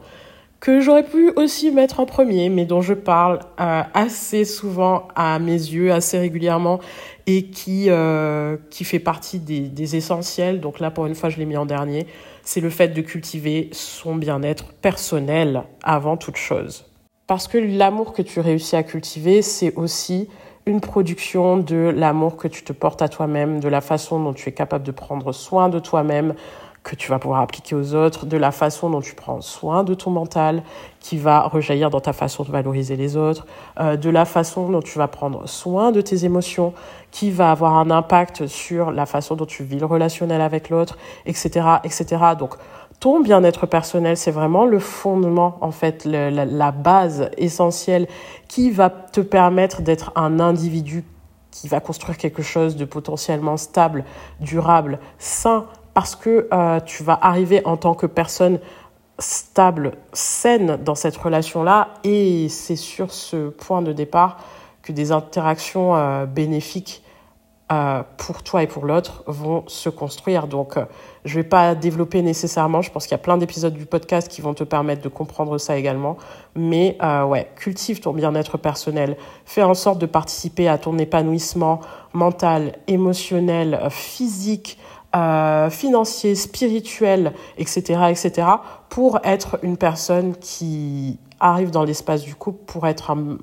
que 0.60 0.80
j'aurais 0.80 1.04
pu 1.04 1.32
aussi 1.36 1.69
mettre 1.69 2.00
en 2.00 2.08
premier, 2.08 2.50
mais 2.50 2.65
dont 2.65 2.82
je 2.82 2.93
parle 2.93 3.39
euh, 3.60 3.84
assez 3.93 4.45
souvent 4.45 5.08
à 5.15 5.38
mes 5.38 5.52
yeux, 5.52 5.91
assez 5.91 6.17
régulièrement, 6.17 6.80
et 7.28 7.48
qui, 7.48 7.86
euh, 7.89 8.58
qui 8.71 8.84
fait 8.84 9.00
partie 9.00 9.39
des, 9.39 9.62
des 9.62 9.95
essentiels, 9.95 10.62
donc 10.62 10.80
là 10.80 10.89
pour 10.89 11.06
une 11.06 11.13
fois 11.13 11.30
je 11.30 11.38
l'ai 11.38 11.45
mis 11.45 11.58
en 11.58 11.67
dernier, 11.67 12.08
c'est 12.43 12.62
le 12.62 12.69
fait 12.69 12.89
de 12.89 13.02
cultiver 13.02 13.69
son 13.74 14.15
bien-être 14.15 14.74
personnel 14.74 15.63
avant 15.84 16.17
toute 16.17 16.38
chose. 16.38 16.86
Parce 17.28 17.48
que 17.48 17.58
l'amour 17.58 18.13
que 18.13 18.21
tu 18.21 18.39
réussis 18.39 18.76
à 18.76 18.84
cultiver, 18.84 19.41
c'est 19.41 19.76
aussi 19.76 20.30
une 20.65 20.82
production 20.82 21.58
de 21.58 21.93
l'amour 21.95 22.38
que 22.38 22.47
tu 22.47 22.63
te 22.63 22.73
portes 22.73 23.01
à 23.01 23.08
toi-même, 23.08 23.60
de 23.60 23.67
la 23.67 23.82
façon 23.82 24.19
dont 24.19 24.34
tu 24.34 24.49
es 24.49 24.51
capable 24.51 24.84
de 24.84 24.91
prendre 24.91 25.32
soin 25.32 25.69
de 25.69 25.80
toi-même, 25.80 26.34
que 26.84 26.95
tu 26.95 27.10
vas 27.10 27.17
pouvoir 27.17 27.41
appliquer 27.41 27.75
aux 27.75 27.95
autres, 27.95 28.28
de 28.28 28.38
la 28.38 28.51
façon 28.51 28.91
dont 28.91 29.01
tu 29.01 29.15
prends 29.15 29.41
soin 29.41 29.84
de 29.84 29.95
ton 29.95 30.12
mental, 30.12 30.63
qui 30.99 31.17
va 31.17 31.41
rejaillir 31.41 31.89
dans 31.89 31.99
ta 31.99 32.13
façon 32.13 32.43
de 32.43 32.51
valoriser 32.51 32.95
les 32.95 33.17
autres, 33.17 33.45
euh, 33.80 33.97
de 33.97 34.10
la 34.10 34.23
façon 34.23 34.69
dont 34.69 34.82
tu 34.82 34.97
vas 34.99 35.08
prendre 35.08 35.47
soin 35.47 35.91
de 35.91 36.01
tes 36.01 36.25
émotions, 36.25 36.73
qui 37.12 37.32
va 37.32 37.51
avoir 37.51 37.75
un 37.75 37.89
impact 37.89 38.45
sur 38.45 38.91
la 38.91 39.06
façon 39.08 39.36
dont 39.36 39.47
tu 39.47 39.63
vis 39.63 39.80
le 39.80 39.86
relationnel 39.86 40.41
avec 40.41 40.69
l'autre, 40.69 40.97
etc., 41.25 41.67
etc. 41.84 42.06
Donc, 42.38 42.56
ton 42.99 43.19
bien-être 43.19 43.65
personnel, 43.65 44.17
c'est 44.17 44.31
vraiment 44.31 44.65
le 44.65 44.79
fondement, 44.79 45.58
en 45.62 45.71
fait, 45.71 46.05
la, 46.05 46.71
base 46.71 47.29
essentielle 47.38 48.08
qui 48.47 48.71
va 48.71 48.89
te 48.89 49.21
permettre 49.21 49.81
d'être 49.81 50.12
un 50.15 50.39
individu 50.39 51.03
qui 51.51 51.67
va 51.67 51.79
construire 51.79 52.17
quelque 52.17 52.41
chose 52.41 52.75
de 52.75 52.86
potentiellement 52.86 53.58
stable, 53.58 54.03
durable, 54.39 54.99
sain, 55.19 55.65
parce 55.93 56.15
que 56.15 56.47
euh, 56.51 56.79
tu 56.81 57.03
vas 57.03 57.17
arriver 57.21 57.62
en 57.65 57.77
tant 57.77 57.93
que 57.93 58.05
personne 58.05 58.60
stable, 59.19 59.93
saine 60.12 60.77
dans 60.84 60.95
cette 60.95 61.15
relation-là, 61.15 61.89
et 62.03 62.49
c'est 62.49 62.75
sur 62.75 63.13
ce 63.13 63.49
point 63.49 63.81
de 63.81 63.93
départ 63.93 64.38
que 64.81 64.91
des 64.91 65.12
interactions 65.12 65.95
euh, 65.95 66.25
bénéfiques 66.25 67.03
euh, 67.71 68.03
pour 68.17 68.43
toi 68.43 68.62
et 68.63 68.67
pour 68.67 68.86
l'autre 68.86 69.23
vont 69.25 69.63
se 69.67 69.89
construire. 69.89 70.47
Donc, 70.47 70.77
euh, 71.26 71.30
je 71.30 71.36
vais 71.36 71.44
pas 71.44 71.76
développer 71.76 72.22
nécessairement. 72.22 72.82
Je 72.82 72.92
pense 72.92 73.06
qu'il 73.06 73.12
y 73.12 73.16
a 73.16 73.20
plein 73.20 73.38
d'épisodes 73.38 73.74
du 73.74 73.86
podcast 73.86 74.28
qui 74.28 74.42
vont 74.42 74.54
te 74.54 74.64
permettre 74.64 75.02
de 75.02 75.10
comprendre 75.10 75.58
ça 75.58 75.78
également. 75.78 76.18
Mais 76.56 76.98
euh, 77.02 77.24
ouais, 77.24 77.50
cultive 77.56 78.00
ton 78.00 78.14
bien-être 78.14 78.58
personnel. 78.58 79.18
Fais 79.46 79.64
en 79.64 79.74
sorte 79.74 80.00
de 80.00 80.06
participer 80.06 80.68
à 80.68 80.78
ton 80.78 80.98
épanouissement 80.98 81.82
mental, 82.14 82.78
émotionnel, 82.88 83.80
physique, 83.90 84.78
euh, 85.16 85.70
financier, 85.70 86.36
spirituel, 86.36 87.34
etc., 87.58 88.02
etc., 88.10 88.48
pour 88.90 89.20
être 89.24 89.60
une 89.64 89.78
personne 89.78 90.36
qui 90.36 91.20
arrive 91.40 91.72
dans 91.72 91.84
l'espace 91.84 92.24
du 92.24 92.36
couple 92.36 92.66
pour 92.66 92.88
être 92.88 93.12
un, 93.12 93.38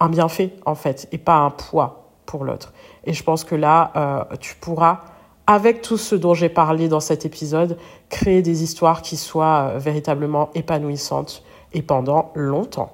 un 0.00 0.08
bienfait 0.08 0.54
en 0.66 0.74
fait 0.74 1.08
et 1.12 1.18
pas 1.18 1.36
un 1.36 1.50
poids 1.50 2.10
pour 2.26 2.44
l'autre. 2.44 2.72
Et 3.04 3.12
je 3.12 3.22
pense 3.22 3.44
que 3.44 3.54
là, 3.54 3.92
euh, 3.96 4.36
tu 4.38 4.54
pourras, 4.56 5.00
avec 5.48 5.80
tout 5.80 5.96
ce 5.96 6.14
dont 6.14 6.34
j'ai 6.34 6.50
parlé 6.50 6.88
dans 6.88 7.00
cet 7.00 7.24
épisode, 7.24 7.78
créer 8.10 8.42
des 8.42 8.62
histoires 8.62 9.00
qui 9.00 9.16
soient 9.16 9.70
euh, 9.72 9.78
véritablement 9.78 10.50
épanouissantes 10.54 11.42
et 11.72 11.80
pendant 11.80 12.30
longtemps. 12.34 12.92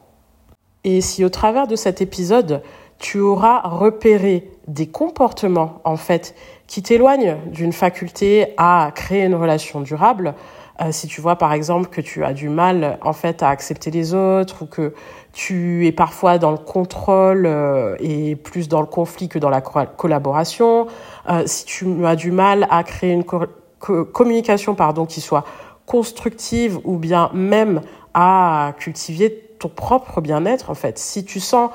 Et 0.84 1.00
si 1.00 1.24
au 1.24 1.28
travers 1.30 1.66
de 1.66 1.74
cet 1.74 2.00
épisode, 2.00 2.62
tu 2.98 3.18
auras 3.18 3.60
repéré 3.62 4.52
des 4.68 4.86
comportements, 4.86 5.80
en 5.82 5.96
fait, 5.96 6.36
qui 6.68 6.80
t'éloignent 6.80 7.38
d'une 7.46 7.72
faculté 7.72 8.54
à 8.56 8.92
créer 8.94 9.24
une 9.24 9.34
relation 9.34 9.80
durable, 9.80 10.34
euh, 10.80 10.92
si 10.92 11.08
tu 11.08 11.20
vois 11.20 11.36
par 11.36 11.52
exemple 11.52 11.88
que 11.88 12.00
tu 12.00 12.24
as 12.24 12.32
du 12.32 12.48
mal 12.48 12.98
en 13.02 13.12
fait 13.12 13.42
à 13.42 13.48
accepter 13.48 13.90
les 13.90 14.14
autres 14.14 14.62
ou 14.62 14.66
que 14.66 14.94
tu 15.34 15.86
es 15.86 15.92
parfois 15.92 16.38
dans 16.38 16.52
le 16.52 16.56
contrôle 16.56 17.44
euh, 17.44 17.96
et 17.98 18.36
plus 18.36 18.68
dans 18.68 18.80
le 18.80 18.86
conflit 18.86 19.28
que 19.28 19.38
dans 19.38 19.50
la 19.50 19.60
collaboration, 19.60 20.86
euh, 21.28 21.42
si 21.44 21.64
tu 21.64 22.06
as 22.06 22.16
du 22.16 22.30
mal 22.30 22.66
à 22.70 22.84
créer 22.84 23.12
une 23.12 23.24
communication 23.24 24.74
pardon 24.74 25.04
qui 25.04 25.20
soit 25.20 25.44
constructive 25.84 26.78
ou 26.84 26.96
bien 26.96 27.30
même 27.34 27.82
à 28.14 28.72
cultiver 28.78 29.50
ton 29.58 29.68
propre 29.68 30.20
bien-être 30.20 30.70
en 30.70 30.74
fait, 30.74 30.98
si 30.98 31.24
tu 31.24 31.40
sens 31.40 31.70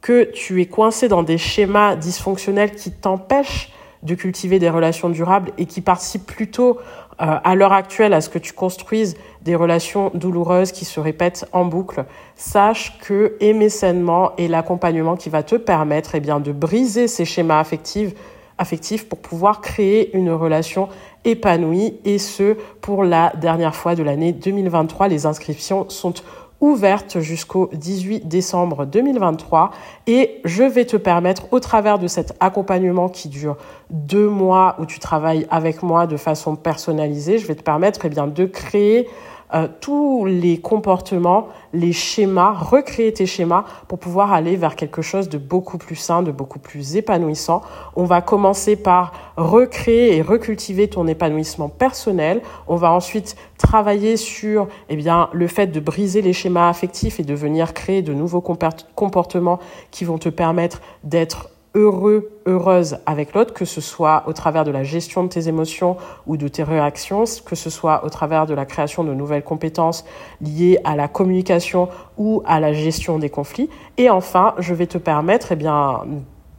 que 0.00 0.24
tu 0.24 0.60
es 0.60 0.66
coincé 0.66 1.06
dans 1.06 1.22
des 1.22 1.38
schémas 1.38 1.94
dysfonctionnels 1.94 2.72
qui 2.72 2.90
t'empêchent 2.90 3.72
de 4.02 4.16
cultiver 4.16 4.58
des 4.58 4.68
relations 4.68 5.08
durables 5.08 5.52
et 5.58 5.66
qui 5.66 5.80
participent 5.80 6.26
plutôt 6.26 6.78
à 7.18 7.54
l'heure 7.54 7.72
actuelle 7.72 8.14
à 8.14 8.20
ce 8.20 8.28
que 8.28 8.38
tu 8.38 8.52
construises 8.52 9.16
des 9.42 9.54
relations 9.54 10.10
douloureuses 10.14 10.72
qui 10.72 10.84
se 10.84 10.98
répètent 11.00 11.46
en 11.52 11.64
boucle, 11.64 12.04
sache 12.36 12.98
que 12.98 13.36
aimer 13.40 13.68
sainement 13.68 14.34
est 14.36 14.48
l'accompagnement 14.48 15.16
qui 15.16 15.28
va 15.28 15.42
te 15.42 15.56
permettre 15.56 16.14
eh 16.14 16.20
bien, 16.20 16.40
de 16.40 16.52
briser 16.52 17.08
ces 17.08 17.24
schémas 17.24 17.60
affectifs 17.60 19.08
pour 19.08 19.18
pouvoir 19.18 19.60
créer 19.60 20.16
une 20.16 20.30
relation 20.30 20.88
épanouie 21.24 21.98
et 22.04 22.18
ce 22.18 22.56
pour 22.80 23.04
la 23.04 23.32
dernière 23.40 23.74
fois 23.74 23.94
de 23.94 24.02
l'année 24.02 24.32
2023. 24.32 25.08
Les 25.08 25.26
inscriptions 25.26 25.88
sont 25.88 26.14
ouverte 26.62 27.18
jusqu'au 27.18 27.68
18 27.74 28.28
décembre 28.28 28.86
2023 28.86 29.72
et 30.06 30.40
je 30.44 30.62
vais 30.62 30.84
te 30.84 30.96
permettre 30.96 31.52
au 31.52 31.60
travers 31.60 31.98
de 31.98 32.06
cet 32.06 32.34
accompagnement 32.40 33.08
qui 33.08 33.28
dure 33.28 33.56
deux 33.90 34.28
mois 34.28 34.76
où 34.78 34.86
tu 34.86 35.00
travailles 35.00 35.46
avec 35.50 35.82
moi 35.82 36.06
de 36.06 36.16
façon 36.16 36.54
personnalisée, 36.56 37.38
je 37.38 37.46
vais 37.46 37.56
te 37.56 37.62
permettre 37.62 38.04
eh 38.04 38.08
bien, 38.08 38.28
de 38.28 38.46
créer 38.46 39.08
euh, 39.54 39.68
tous 39.80 40.24
les 40.24 40.58
comportements, 40.58 41.48
les 41.72 41.92
schémas, 41.92 42.52
recréer 42.52 43.12
tes 43.12 43.26
schémas 43.26 43.64
pour 43.88 43.98
pouvoir 43.98 44.32
aller 44.32 44.56
vers 44.56 44.76
quelque 44.76 45.02
chose 45.02 45.28
de 45.28 45.38
beaucoup 45.38 45.78
plus 45.78 45.96
sain, 45.96 46.22
de 46.22 46.32
beaucoup 46.32 46.58
plus 46.58 46.96
épanouissant. 46.96 47.62
On 47.94 48.04
va 48.04 48.22
commencer 48.22 48.76
par 48.76 49.12
recréer 49.36 50.16
et 50.16 50.22
recultiver 50.22 50.88
ton 50.88 51.06
épanouissement 51.06 51.68
personnel. 51.68 52.40
On 52.66 52.76
va 52.76 52.92
ensuite 52.92 53.36
travailler 53.58 54.16
sur 54.16 54.68
eh 54.88 54.96
bien, 54.96 55.28
le 55.32 55.46
fait 55.46 55.66
de 55.66 55.80
briser 55.80 56.22
les 56.22 56.32
schémas 56.32 56.68
affectifs 56.68 57.20
et 57.20 57.24
de 57.24 57.34
venir 57.34 57.74
créer 57.74 58.02
de 58.02 58.14
nouveaux 58.14 58.40
comportements 58.40 59.58
qui 59.90 60.04
vont 60.04 60.18
te 60.18 60.28
permettre 60.28 60.80
d'être 61.04 61.50
heureux, 61.74 62.30
heureuse 62.46 62.98
avec 63.06 63.34
l'autre, 63.34 63.54
que 63.54 63.64
ce 63.64 63.80
soit 63.80 64.24
au 64.26 64.32
travers 64.32 64.64
de 64.64 64.70
la 64.70 64.84
gestion 64.84 65.24
de 65.24 65.28
tes 65.28 65.48
émotions 65.48 65.96
ou 66.26 66.36
de 66.36 66.48
tes 66.48 66.62
réactions, 66.62 67.24
que 67.44 67.56
ce 67.56 67.70
soit 67.70 68.04
au 68.04 68.10
travers 68.10 68.46
de 68.46 68.54
la 68.54 68.66
création 68.66 69.04
de 69.04 69.14
nouvelles 69.14 69.44
compétences 69.44 70.04
liées 70.40 70.78
à 70.84 70.96
la 70.96 71.08
communication 71.08 71.88
ou 72.18 72.42
à 72.44 72.60
la 72.60 72.72
gestion 72.72 73.18
des 73.18 73.30
conflits. 73.30 73.70
Et 73.96 74.10
enfin, 74.10 74.54
je 74.58 74.74
vais 74.74 74.86
te 74.86 74.98
permettre, 74.98 75.52
eh 75.52 75.58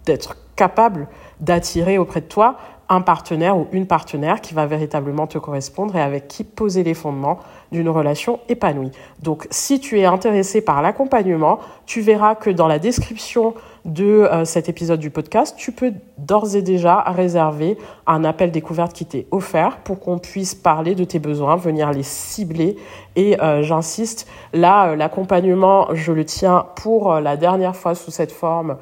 d'être 0.06 0.36
capable 0.56 1.08
d'attirer 1.40 1.98
auprès 1.98 2.22
de 2.22 2.26
toi 2.26 2.58
un 2.94 3.02
partenaire 3.02 3.58
ou 3.58 3.68
une 3.72 3.88
partenaire 3.88 4.40
qui 4.40 4.54
va 4.54 4.68
véritablement 4.68 5.26
te 5.26 5.40
correspondre 5.40 5.96
et 5.96 6.02
avec 6.02 6.28
qui 6.28 6.44
poser 6.44 6.84
les 6.84 6.94
fondements 6.94 7.40
d'une 7.72 7.90
relation 7.90 8.40
épanouie. 8.50 8.92
Donc 9.22 9.48
si 9.50 9.80
tu 9.80 10.00
es 10.00 10.06
intéressé 10.06 10.62
par 10.62 10.82
l'accompagnement, 10.84 11.60
tu 11.88 12.02
verras 12.02 12.36
que 12.36 12.52
dans 12.52 12.68
la 12.68 12.78
description 12.78 13.56
de 13.86 14.06
euh, 14.06 14.46
cet 14.46 14.70
épisode 14.70 15.00
du 15.00 15.10
podcast, 15.10 15.56
tu 15.58 15.72
peux 15.72 15.92
d'ores 16.20 16.56
et 16.56 16.62
déjà 16.62 17.02
réserver 17.02 17.78
un 18.06 18.24
appel 18.24 18.52
découverte 18.52 18.94
qui 18.94 19.06
t'est 19.06 19.26
offert 19.32 19.78
pour 19.78 20.00
qu'on 20.00 20.20
puisse 20.20 20.54
parler 20.54 20.94
de 20.94 21.04
tes 21.04 21.20
besoins, 21.20 21.56
venir 21.56 21.92
les 21.92 22.04
cibler. 22.04 22.78
Et 23.16 23.42
euh, 23.42 23.64
j'insiste, 23.64 24.28
là, 24.54 24.90
euh, 24.90 24.96
l'accompagnement, 24.96 25.88
je 25.94 26.14
le 26.14 26.24
tiens 26.26 26.68
pour 26.76 27.16
la 27.16 27.38
dernière 27.38 27.76
fois 27.76 27.96
sous 27.96 28.12
cette 28.12 28.32
forme 28.32 28.78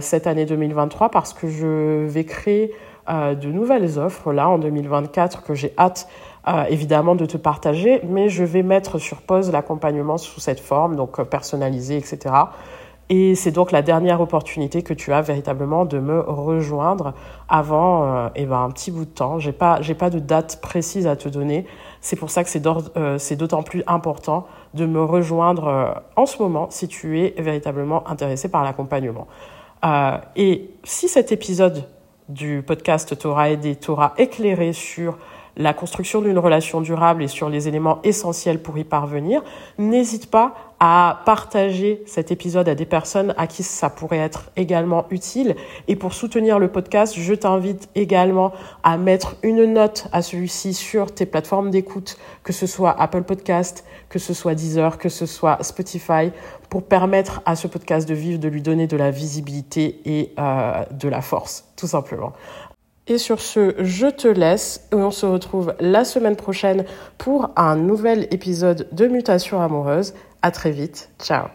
cette 0.00 0.26
année 0.26 0.46
2023 0.46 1.10
parce 1.10 1.34
que 1.34 1.46
je 1.46 2.06
vais 2.06 2.24
créer 2.24 2.72
de 3.12 3.48
nouvelles 3.48 3.98
offres 3.98 4.32
là 4.32 4.48
en 4.48 4.58
2024 4.58 5.42
que 5.42 5.54
j'ai 5.54 5.74
hâte 5.78 6.08
euh, 6.48 6.64
évidemment 6.64 7.14
de 7.14 7.24
te 7.24 7.36
partager, 7.36 8.00
mais 8.04 8.28
je 8.28 8.42
vais 8.42 8.64
mettre 8.64 8.98
sur 8.98 9.22
pause 9.22 9.52
l'accompagnement 9.52 10.18
sous 10.18 10.40
cette 10.40 10.58
forme, 10.58 10.96
donc 10.96 11.20
euh, 11.20 11.24
personnalisé, 11.24 11.96
etc. 11.96 12.34
Et 13.10 13.36
c'est 13.36 13.52
donc 13.52 13.70
la 13.70 13.80
dernière 13.80 14.20
opportunité 14.20 14.82
que 14.82 14.92
tu 14.92 15.12
as 15.12 15.20
véritablement 15.20 15.84
de 15.84 16.00
me 16.00 16.18
rejoindre 16.18 17.14
avant 17.48 18.06
euh, 18.06 18.28
eh 18.34 18.44
ben, 18.46 18.58
un 18.58 18.70
petit 18.70 18.90
bout 18.90 19.04
de 19.04 19.10
temps. 19.10 19.38
J'ai 19.38 19.52
pas, 19.52 19.80
j'ai 19.82 19.94
pas 19.94 20.10
de 20.10 20.18
date 20.18 20.60
précise 20.60 21.06
à 21.06 21.14
te 21.14 21.28
donner. 21.28 21.64
C'est 22.00 22.16
pour 22.16 22.30
ça 22.30 22.42
que 22.42 22.50
euh, 22.98 23.18
c'est 23.18 23.36
d'autant 23.36 23.62
plus 23.62 23.84
important 23.86 24.46
de 24.74 24.84
me 24.84 25.04
rejoindre 25.04 26.02
en 26.16 26.26
ce 26.26 26.42
moment 26.42 26.68
si 26.70 26.88
tu 26.88 27.20
es 27.20 27.34
véritablement 27.38 28.08
intéressé 28.08 28.48
par 28.48 28.64
l'accompagnement. 28.64 29.28
et 30.34 30.70
si 30.82 31.08
cet 31.08 31.30
épisode 31.30 31.84
du 32.28 32.62
podcast 32.66 33.18
t'aura 33.18 33.50
aidé, 33.50 33.76
t'aura 33.76 34.14
éclairé 34.18 34.72
sur 34.72 35.18
la 35.56 35.74
construction 35.74 36.22
d'une 36.22 36.38
relation 36.38 36.80
durable 36.80 37.22
et 37.22 37.28
sur 37.28 37.48
les 37.48 37.68
éléments 37.68 38.00
essentiels 38.04 38.62
pour 38.62 38.78
y 38.78 38.84
parvenir, 38.84 39.42
n'hésite 39.78 40.30
pas 40.30 40.71
à 40.84 41.22
partager 41.24 42.02
cet 42.06 42.32
épisode 42.32 42.68
à 42.68 42.74
des 42.74 42.86
personnes 42.86 43.34
à 43.36 43.46
qui 43.46 43.62
ça 43.62 43.88
pourrait 43.88 44.18
être 44.18 44.50
également 44.56 45.06
utile. 45.10 45.54
Et 45.86 45.94
pour 45.94 46.12
soutenir 46.12 46.58
le 46.58 46.66
podcast, 46.66 47.14
je 47.16 47.34
t'invite 47.34 47.88
également 47.94 48.52
à 48.82 48.96
mettre 48.96 49.36
une 49.44 49.64
note 49.64 50.08
à 50.10 50.22
celui-ci 50.22 50.74
sur 50.74 51.14
tes 51.14 51.24
plateformes 51.24 51.70
d'écoute, 51.70 52.18
que 52.42 52.52
ce 52.52 52.66
soit 52.66 53.00
Apple 53.00 53.22
Podcast, 53.22 53.84
que 54.08 54.18
ce 54.18 54.34
soit 54.34 54.56
Deezer, 54.56 54.98
que 54.98 55.08
ce 55.08 55.24
soit 55.24 55.62
Spotify, 55.62 56.32
pour 56.68 56.82
permettre 56.82 57.42
à 57.46 57.54
ce 57.54 57.68
podcast 57.68 58.08
de 58.08 58.14
vivre, 58.14 58.40
de 58.40 58.48
lui 58.48 58.60
donner 58.60 58.88
de 58.88 58.96
la 58.96 59.12
visibilité 59.12 60.00
et 60.04 60.34
euh, 60.40 60.84
de 60.90 61.08
la 61.08 61.22
force, 61.22 61.64
tout 61.76 61.86
simplement. 61.86 62.32
Et 63.06 63.18
sur 63.18 63.40
ce, 63.40 63.74
je 63.78 64.08
te 64.08 64.26
laisse 64.26 64.88
et 64.90 64.96
on 64.96 65.12
se 65.12 65.26
retrouve 65.26 65.74
la 65.78 66.04
semaine 66.04 66.36
prochaine 66.36 66.84
pour 67.18 67.50
un 67.56 67.76
nouvel 67.76 68.26
épisode 68.32 68.88
de 68.90 69.06
Mutation 69.06 69.60
amoureuse. 69.60 70.14
À 70.42 70.50
très 70.50 70.70
vite. 70.72 71.10
Ciao. 71.20 71.48